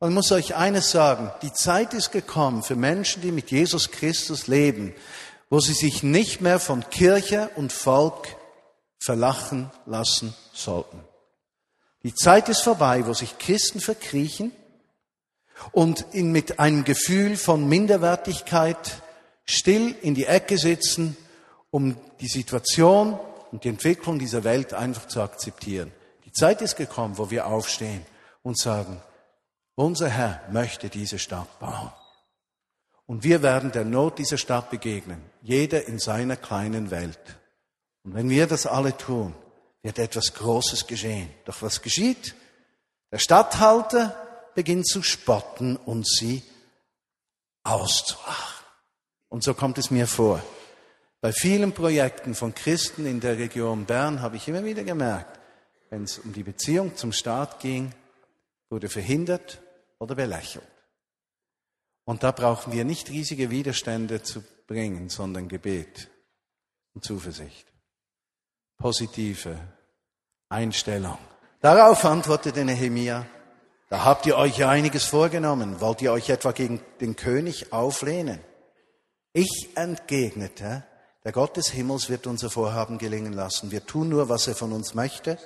Und 0.00 0.14
muss 0.14 0.30
euch 0.30 0.54
eines 0.54 0.92
sagen, 0.92 1.32
die 1.42 1.52
Zeit 1.52 1.92
ist 1.92 2.12
gekommen 2.12 2.62
für 2.62 2.76
Menschen, 2.76 3.20
die 3.20 3.32
mit 3.32 3.50
Jesus 3.50 3.90
Christus 3.90 4.46
leben, 4.46 4.94
wo 5.50 5.58
sie 5.58 5.72
sich 5.72 6.02
nicht 6.04 6.40
mehr 6.40 6.60
von 6.60 6.88
Kirche 6.88 7.50
und 7.56 7.72
Volk 7.72 8.36
verlachen 9.00 9.70
lassen 9.86 10.34
sollten. 10.52 11.00
Die 12.04 12.14
Zeit 12.14 12.48
ist 12.48 12.62
vorbei, 12.62 13.06
wo 13.06 13.12
sich 13.12 13.38
Christen 13.38 13.80
verkriechen 13.80 14.52
und 15.72 16.06
in, 16.12 16.30
mit 16.30 16.60
einem 16.60 16.84
Gefühl 16.84 17.36
von 17.36 17.68
Minderwertigkeit 17.68 19.02
still 19.44 19.96
in 20.02 20.14
die 20.14 20.26
Ecke 20.26 20.58
sitzen, 20.58 21.16
um 21.70 21.96
die 22.20 22.28
Situation 22.28 23.18
und 23.50 23.64
die 23.64 23.68
Entwicklung 23.68 24.20
dieser 24.20 24.44
Welt 24.44 24.74
einfach 24.74 25.08
zu 25.08 25.20
akzeptieren. 25.20 25.90
Die 26.24 26.32
Zeit 26.32 26.62
ist 26.62 26.76
gekommen, 26.76 27.18
wo 27.18 27.30
wir 27.30 27.46
aufstehen 27.46 28.06
und 28.42 28.58
sagen, 28.58 29.02
unser 29.78 30.08
Herr 30.08 30.42
möchte 30.50 30.88
diese 30.88 31.18
Stadt 31.18 31.58
bauen. 31.60 31.92
Und 33.06 33.22
wir 33.22 33.42
werden 33.42 33.70
der 33.70 33.84
Not 33.84 34.18
dieser 34.18 34.36
Stadt 34.36 34.70
begegnen, 34.70 35.22
jeder 35.40 35.86
in 35.86 35.98
seiner 35.98 36.36
kleinen 36.36 36.90
Welt. 36.90 37.38
Und 38.02 38.14
wenn 38.14 38.28
wir 38.28 38.46
das 38.46 38.66
alle 38.66 38.96
tun, 38.96 39.34
wird 39.82 39.98
etwas 39.98 40.34
Großes 40.34 40.86
geschehen. 40.86 41.30
Doch 41.44 41.62
was 41.62 41.80
geschieht? 41.80 42.34
Der 43.12 43.18
Statthalter 43.18 44.16
beginnt 44.54 44.88
zu 44.88 45.02
spotten 45.02 45.76
und 45.76 46.06
sie 46.06 46.42
auszulachen. 47.62 48.64
Und 49.28 49.44
so 49.44 49.54
kommt 49.54 49.78
es 49.78 49.90
mir 49.90 50.08
vor. 50.08 50.42
Bei 51.20 51.32
vielen 51.32 51.72
Projekten 51.72 52.34
von 52.34 52.52
Christen 52.54 53.06
in 53.06 53.20
der 53.20 53.38
Region 53.38 53.86
Bern 53.86 54.22
habe 54.22 54.36
ich 54.36 54.48
immer 54.48 54.64
wieder 54.64 54.82
gemerkt, 54.82 55.38
wenn 55.90 56.02
es 56.02 56.18
um 56.18 56.32
die 56.32 56.42
Beziehung 56.42 56.96
zum 56.96 57.12
Staat 57.12 57.60
ging, 57.60 57.94
wurde 58.70 58.88
verhindert 58.88 59.60
oder 59.98 60.14
belächelt. 60.14 60.64
Und 62.04 62.22
da 62.22 62.32
brauchen 62.32 62.72
wir 62.72 62.84
nicht 62.84 63.10
riesige 63.10 63.50
Widerstände 63.50 64.22
zu 64.22 64.42
bringen, 64.66 65.08
sondern 65.08 65.48
Gebet 65.48 66.08
und 66.94 67.04
Zuversicht. 67.04 67.66
Positive 68.78 69.58
Einstellung. 70.48 71.18
Darauf 71.60 72.04
antwortete 72.04 72.64
Nehemia, 72.64 73.26
da 73.90 74.04
habt 74.04 74.26
ihr 74.26 74.36
euch 74.36 74.58
ja 74.58 74.68
einiges 74.68 75.04
vorgenommen. 75.04 75.80
Wollt 75.80 76.02
ihr 76.02 76.12
euch 76.12 76.28
etwa 76.28 76.52
gegen 76.52 76.80
den 77.00 77.16
König 77.16 77.72
auflehnen? 77.72 78.40
Ich 79.32 79.70
entgegnete, 79.74 80.84
Der 81.24 81.32
Gott 81.32 81.56
des 81.58 81.68
Himmels 81.68 82.08
wird 82.08 82.26
unser 82.26 82.48
Vorhaben 82.48 82.96
gelingen 82.96 83.32
lassen. 83.32 83.70
Wir 83.70 83.84
tun 83.84 84.08
nur, 84.08 84.30
was 84.30 84.46
er 84.46 84.54
von 84.54 84.72
uns 84.72 84.94
möchte. 84.94 85.38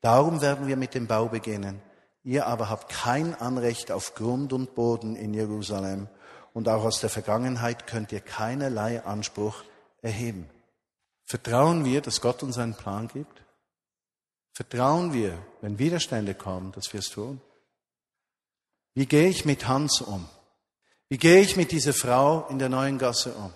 Darum 0.00 0.40
werden 0.40 0.68
wir 0.68 0.76
mit 0.76 0.94
dem 0.94 1.06
Bau 1.06 1.26
beginnen. 1.26 1.82
Ihr 2.26 2.48
aber 2.48 2.68
habt 2.70 2.90
kein 2.90 3.36
Anrecht 3.36 3.92
auf 3.92 4.16
Grund 4.16 4.52
und 4.52 4.74
Boden 4.74 5.14
in 5.14 5.32
Jerusalem. 5.32 6.08
Und 6.52 6.68
auch 6.68 6.82
aus 6.82 6.98
der 6.98 7.08
Vergangenheit 7.08 7.86
könnt 7.86 8.10
ihr 8.10 8.20
keinerlei 8.20 9.00
Anspruch 9.04 9.62
erheben. 10.02 10.50
Vertrauen 11.24 11.84
wir, 11.84 12.00
dass 12.00 12.20
Gott 12.20 12.42
uns 12.42 12.58
einen 12.58 12.74
Plan 12.74 13.06
gibt? 13.06 13.42
Vertrauen 14.52 15.12
wir, 15.12 15.38
wenn 15.60 15.78
Widerstände 15.78 16.34
kommen, 16.34 16.72
dass 16.72 16.92
wir 16.92 16.98
es 16.98 17.10
tun? 17.10 17.40
Wie 18.94 19.06
gehe 19.06 19.28
ich 19.28 19.44
mit 19.44 19.68
Hans 19.68 20.00
um? 20.00 20.28
Wie 21.08 21.18
gehe 21.18 21.40
ich 21.40 21.56
mit 21.56 21.70
dieser 21.70 21.94
Frau 21.94 22.48
in 22.48 22.58
der 22.58 22.68
neuen 22.68 22.98
Gasse 22.98 23.34
um? 23.34 23.52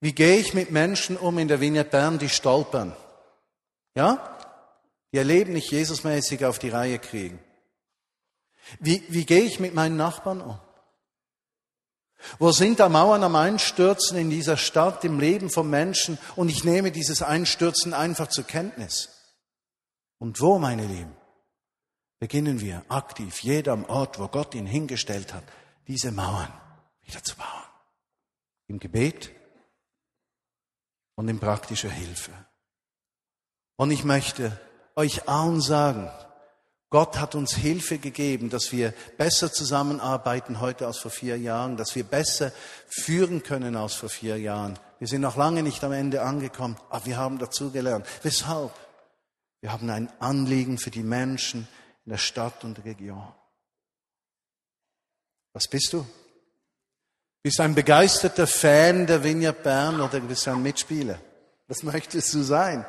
Wie 0.00 0.12
gehe 0.12 0.36
ich 0.36 0.52
mit 0.52 0.70
Menschen 0.70 1.16
um 1.16 1.38
in 1.38 1.48
der 1.48 1.62
Vignette 1.62 1.92
Bern, 1.92 2.18
die 2.18 2.28
stolpern? 2.28 2.94
Ja? 3.94 4.34
Ihr 5.14 5.22
Leben 5.22 5.52
nicht 5.52 5.70
Jesusmäßig 5.70 6.44
auf 6.44 6.58
die 6.58 6.70
Reihe 6.70 6.98
kriegen. 6.98 7.38
Wie, 8.80 9.04
wie 9.10 9.24
gehe 9.24 9.42
ich 9.42 9.60
mit 9.60 9.72
meinen 9.72 9.96
Nachbarn 9.96 10.40
um? 10.40 10.58
Wo 12.40 12.50
sind 12.50 12.80
da 12.80 12.88
Mauern 12.88 13.22
am 13.22 13.36
Einstürzen 13.36 14.18
in 14.18 14.28
dieser 14.28 14.56
Stadt, 14.56 15.04
im 15.04 15.20
Leben 15.20 15.50
von 15.50 15.70
Menschen 15.70 16.18
und 16.34 16.48
ich 16.48 16.64
nehme 16.64 16.90
dieses 16.90 17.22
Einstürzen 17.22 17.94
einfach 17.94 18.26
zur 18.26 18.42
Kenntnis? 18.42 19.08
Und 20.18 20.40
wo, 20.40 20.58
meine 20.58 20.84
Lieben, 20.84 21.14
beginnen 22.18 22.60
wir 22.60 22.84
aktiv, 22.88 23.38
jeder 23.44 23.70
am 23.70 23.84
Ort, 23.84 24.18
wo 24.18 24.26
Gott 24.26 24.52
ihn 24.56 24.66
hingestellt 24.66 25.32
hat, 25.32 25.44
diese 25.86 26.10
Mauern 26.10 26.52
wieder 27.02 27.22
zu 27.22 27.36
bauen? 27.36 27.46
Im 28.66 28.80
Gebet 28.80 29.30
und 31.14 31.28
in 31.28 31.38
praktischer 31.38 31.90
Hilfe. 31.90 32.32
Und 33.76 33.92
ich 33.92 34.02
möchte 34.02 34.60
euch 34.96 35.28
allen 35.28 35.60
sagen, 35.60 36.10
Gott 36.94 37.18
hat 37.18 37.34
uns 37.34 37.56
Hilfe 37.56 37.98
gegeben, 37.98 38.50
dass 38.50 38.70
wir 38.70 38.94
besser 39.18 39.52
zusammenarbeiten 39.52 40.60
heute 40.60 40.86
als 40.86 40.98
vor 40.98 41.10
vier 41.10 41.36
Jahren, 41.36 41.76
dass 41.76 41.96
wir 41.96 42.04
besser 42.04 42.52
führen 42.86 43.42
können 43.42 43.74
als 43.74 43.94
vor 43.94 44.08
vier 44.08 44.38
Jahren. 44.38 44.78
Wir 45.00 45.08
sind 45.08 45.22
noch 45.22 45.36
lange 45.36 45.64
nicht 45.64 45.82
am 45.82 45.90
Ende 45.90 46.22
angekommen, 46.22 46.76
aber 46.90 47.04
wir 47.06 47.16
haben 47.16 47.38
dazugelernt. 47.38 48.06
Weshalb? 48.22 48.72
Wir 49.60 49.72
haben 49.72 49.90
ein 49.90 50.08
Anliegen 50.20 50.78
für 50.78 50.90
die 50.92 51.02
Menschen 51.02 51.66
in 52.04 52.10
der 52.10 52.18
Stadt 52.18 52.62
und 52.62 52.76
der 52.76 52.84
Region. 52.84 53.26
Was 55.52 55.66
bist 55.66 55.92
du? 55.94 56.06
Bist 57.42 57.58
du 57.58 57.64
ein 57.64 57.74
begeisterter 57.74 58.46
Fan 58.46 59.06
der 59.06 59.24
Vineyard 59.24 59.64
Bern 59.64 60.00
oder 60.00 60.20
bist 60.20 60.46
du 60.46 60.52
ein 60.52 60.62
Mitspieler? 60.62 61.18
Was 61.66 61.82
möchtest 61.82 62.32
du 62.34 62.42
sein? 62.42 62.84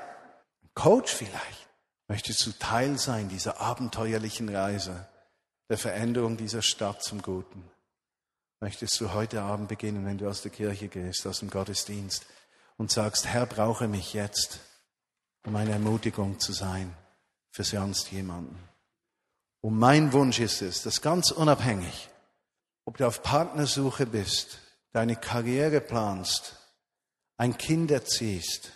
Ein 0.61 0.69
Coach 0.75 1.11
vielleicht? 1.11 1.64
Möchtest 2.07 2.45
du 2.45 2.51
Teil 2.51 2.97
sein 2.99 3.29
dieser 3.29 3.59
abenteuerlichen 3.59 4.49
Reise 4.49 5.07
der 5.69 5.77
Veränderung 5.77 6.37
dieser 6.37 6.61
Stadt 6.61 7.03
zum 7.03 7.21
Guten? 7.21 7.63
Möchtest 8.59 8.99
du 9.01 9.13
heute 9.13 9.41
Abend 9.41 9.67
beginnen, 9.67 10.05
wenn 10.05 10.17
du 10.17 10.29
aus 10.29 10.41
der 10.41 10.51
Kirche 10.51 10.87
gehst, 10.87 11.25
aus 11.27 11.39
dem 11.39 11.49
Gottesdienst 11.49 12.25
und 12.77 12.91
sagst, 12.91 13.25
Herr, 13.25 13.45
brauche 13.45 13.87
mich 13.87 14.13
jetzt, 14.13 14.59
um 15.45 15.55
eine 15.55 15.71
Ermutigung 15.71 16.39
zu 16.39 16.53
sein 16.53 16.95
für 17.51 17.63
sonst 17.63 18.11
jemanden. 18.11 18.57
Und 19.61 19.77
mein 19.77 20.13
Wunsch 20.13 20.39
ist 20.39 20.61
es, 20.61 20.83
dass 20.83 21.01
ganz 21.01 21.31
unabhängig, 21.31 22.09
ob 22.85 22.97
du 22.97 23.07
auf 23.07 23.23
Partnersuche 23.23 24.05
bist, 24.05 24.59
deine 24.91 25.15
Karriere 25.15 25.81
planst, 25.81 26.55
ein 27.37 27.57
Kind 27.57 27.91
erziehst, 27.91 28.71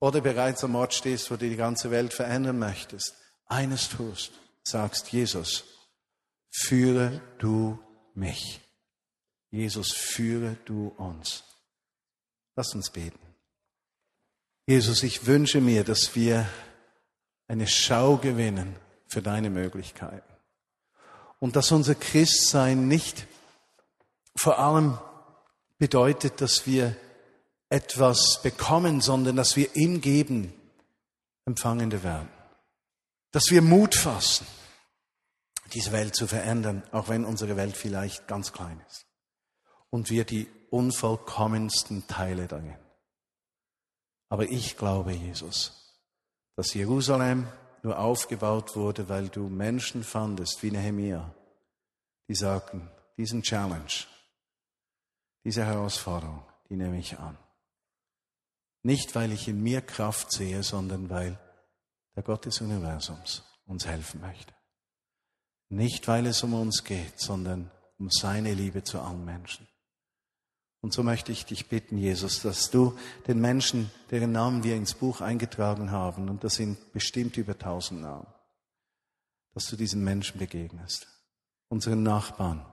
oder 0.00 0.20
bereits 0.22 0.64
am 0.64 0.74
Ort 0.74 0.94
stehst, 0.94 1.30
wo 1.30 1.36
du 1.36 1.48
die 1.48 1.56
ganze 1.56 1.90
Welt 1.90 2.12
verändern 2.12 2.58
möchtest, 2.58 3.14
eines 3.46 3.88
tust, 3.90 4.32
sagst, 4.64 5.12
Jesus, 5.12 5.64
führe 6.50 7.20
du 7.38 7.78
mich. 8.14 8.60
Jesus, 9.50 9.92
führe 9.92 10.56
du 10.64 10.88
uns. 10.96 11.44
Lass 12.56 12.74
uns 12.74 12.90
beten. 12.90 13.18
Jesus, 14.66 15.02
ich 15.02 15.26
wünsche 15.26 15.60
mir, 15.60 15.84
dass 15.84 16.14
wir 16.14 16.48
eine 17.48 17.66
Schau 17.66 18.16
gewinnen 18.16 18.76
für 19.06 19.20
deine 19.20 19.50
Möglichkeiten. 19.50 20.22
Und 21.40 21.56
dass 21.56 21.72
unser 21.72 21.94
Christsein 21.94 22.86
nicht 22.86 23.26
vor 24.36 24.58
allem 24.58 24.98
bedeutet, 25.78 26.40
dass 26.40 26.66
wir 26.66 26.94
etwas 27.70 28.42
bekommen, 28.42 29.00
sondern 29.00 29.36
dass 29.36 29.56
wir 29.56 29.74
im 29.74 30.00
Geben 30.00 30.52
Empfangende 31.46 32.02
werden. 32.02 32.28
Dass 33.32 33.50
wir 33.50 33.62
Mut 33.62 33.94
fassen, 33.94 34.46
diese 35.72 35.92
Welt 35.92 36.14
zu 36.14 36.26
verändern, 36.26 36.82
auch 36.92 37.08
wenn 37.08 37.24
unsere 37.24 37.56
Welt 37.56 37.76
vielleicht 37.76 38.28
ganz 38.28 38.52
klein 38.52 38.80
ist. 38.88 39.06
Und 39.88 40.10
wir 40.10 40.24
die 40.24 40.48
unvollkommensten 40.70 42.06
Teile 42.06 42.46
darin. 42.46 42.78
Aber 44.28 44.48
ich 44.48 44.76
glaube, 44.76 45.12
Jesus, 45.12 45.98
dass 46.56 46.74
Jerusalem 46.74 47.48
nur 47.82 47.98
aufgebaut 47.98 48.76
wurde, 48.76 49.08
weil 49.08 49.28
du 49.28 49.48
Menschen 49.48 50.04
fandest, 50.04 50.62
wie 50.62 50.70
Nehemiah, 50.70 51.34
die 52.28 52.34
sagten, 52.34 52.88
diesen 53.16 53.42
Challenge, 53.42 54.06
diese 55.44 55.64
Herausforderung, 55.64 56.44
die 56.68 56.76
nehme 56.76 56.98
ich 56.98 57.18
an. 57.18 57.36
Nicht, 58.82 59.14
weil 59.14 59.32
ich 59.32 59.46
in 59.46 59.62
mir 59.62 59.82
Kraft 59.82 60.32
sehe, 60.32 60.62
sondern 60.62 61.10
weil 61.10 61.38
der 62.16 62.22
Gott 62.22 62.46
des 62.46 62.60
Universums 62.60 63.44
uns 63.66 63.86
helfen 63.86 64.20
möchte. 64.20 64.54
Nicht, 65.68 66.08
weil 66.08 66.26
es 66.26 66.42
um 66.42 66.54
uns 66.54 66.84
geht, 66.84 67.20
sondern 67.20 67.70
um 67.98 68.10
seine 68.10 68.54
Liebe 68.54 68.82
zu 68.82 69.00
allen 69.00 69.24
Menschen. 69.24 69.68
Und 70.80 70.94
so 70.94 71.02
möchte 71.02 71.30
ich 71.30 71.44
dich 71.44 71.68
bitten, 71.68 71.98
Jesus, 71.98 72.40
dass 72.40 72.70
du 72.70 72.98
den 73.26 73.38
Menschen, 73.38 73.90
deren 74.10 74.32
Namen 74.32 74.64
wir 74.64 74.76
ins 74.76 74.94
Buch 74.94 75.20
eingetragen 75.20 75.90
haben, 75.90 76.30
und 76.30 76.42
das 76.42 76.54
sind 76.54 76.92
bestimmt 76.92 77.36
über 77.36 77.58
tausend 77.58 78.00
Namen, 78.00 78.26
dass 79.52 79.66
du 79.66 79.76
diesen 79.76 80.02
Menschen 80.02 80.38
begegnest, 80.38 81.06
unseren 81.68 82.02
Nachbarn, 82.02 82.64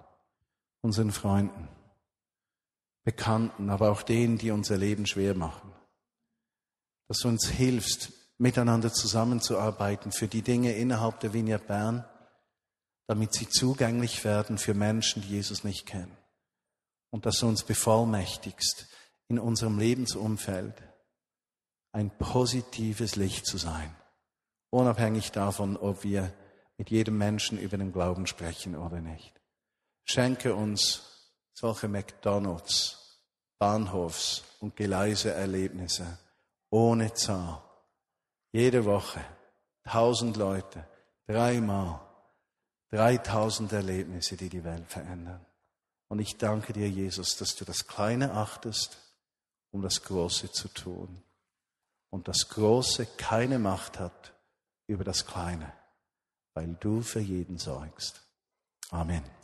unseren 0.82 1.12
Freunden, 1.12 1.68
Bekannten, 3.04 3.70
aber 3.70 3.92
auch 3.92 4.04
denen, 4.04 4.38
die 4.38 4.52
unser 4.52 4.78
Leben 4.78 5.06
schwer 5.06 5.36
machen 5.36 5.77
dass 7.08 7.20
du 7.20 7.30
uns 7.30 7.48
hilfst, 7.48 8.12
miteinander 8.38 8.94
zusammenzuarbeiten 8.94 10.12
für 10.12 10.28
die 10.28 10.42
Dinge 10.42 10.74
innerhalb 10.74 11.20
der 11.22 11.34
Vignette 11.34 11.66
Bern, 11.66 12.06
damit 13.08 13.34
sie 13.34 13.50
zugänglich 13.50 14.24
werden 14.24 14.58
für 14.58 14.74
Menschen, 14.74 15.22
die 15.22 15.30
Jesus 15.30 15.64
nicht 15.64 15.86
kennen. 15.86 16.16
Und 17.10 17.26
dass 17.26 17.40
du 17.40 17.48
uns 17.48 17.64
bevollmächtigst, 17.64 18.88
in 19.30 19.40
unserem 19.40 19.80
Lebensumfeld 19.80 20.76
ein 21.92 22.16
positives 22.18 23.16
Licht 23.16 23.46
zu 23.46 23.58
sein, 23.58 23.96
unabhängig 24.70 25.32
davon, 25.32 25.76
ob 25.78 26.04
wir 26.04 26.34
mit 26.78 26.92
jedem 26.92 27.18
Menschen 27.18 27.58
über 27.58 27.78
den 27.78 27.92
Glauben 27.92 28.28
sprechen 28.28 28.76
oder 28.76 29.02
nicht. 29.02 29.34
Schenke 30.06 30.54
uns 30.54 31.32
solche 31.54 31.88
McDonalds, 31.88 33.24
Bahnhofs 33.58 34.44
und 34.60 34.76
Geleiseerlebnisse 34.76 36.20
ohne 36.70 37.14
Zahl. 37.14 37.64
Jede 38.52 38.86
Woche 38.86 39.22
tausend 39.84 40.38
Leute, 40.38 40.86
dreimal, 41.26 42.00
dreitausend 42.90 43.72
Erlebnisse, 43.72 44.38
die 44.38 44.50
die 44.50 44.64
Welt 44.64 44.88
verändern. 44.88 45.46
Und 46.10 46.20
ich 46.20 46.38
danke 46.38 46.74
dir, 46.74 46.90
Jesus, 46.90 47.36
dass 47.38 47.56
du 47.56 47.66
das 47.66 47.88
Kleine 47.88 48.34
achtest, 48.34 48.98
um 49.72 49.82
das 49.82 50.04
Große 50.04 50.52
zu 50.52 50.70
tun. 50.70 51.22
Und 52.10 52.28
das 52.28 52.48
Große 52.50 53.06
keine 53.18 53.60
Macht 53.60 54.00
hat 54.00 54.34
über 54.88 55.04
das 55.04 55.26
Kleine, 55.26 55.74
weil 56.54 56.76
du 56.80 57.02
für 57.02 57.20
jeden 57.20 57.58
sorgst. 57.58 58.22
Amen. 58.90 59.37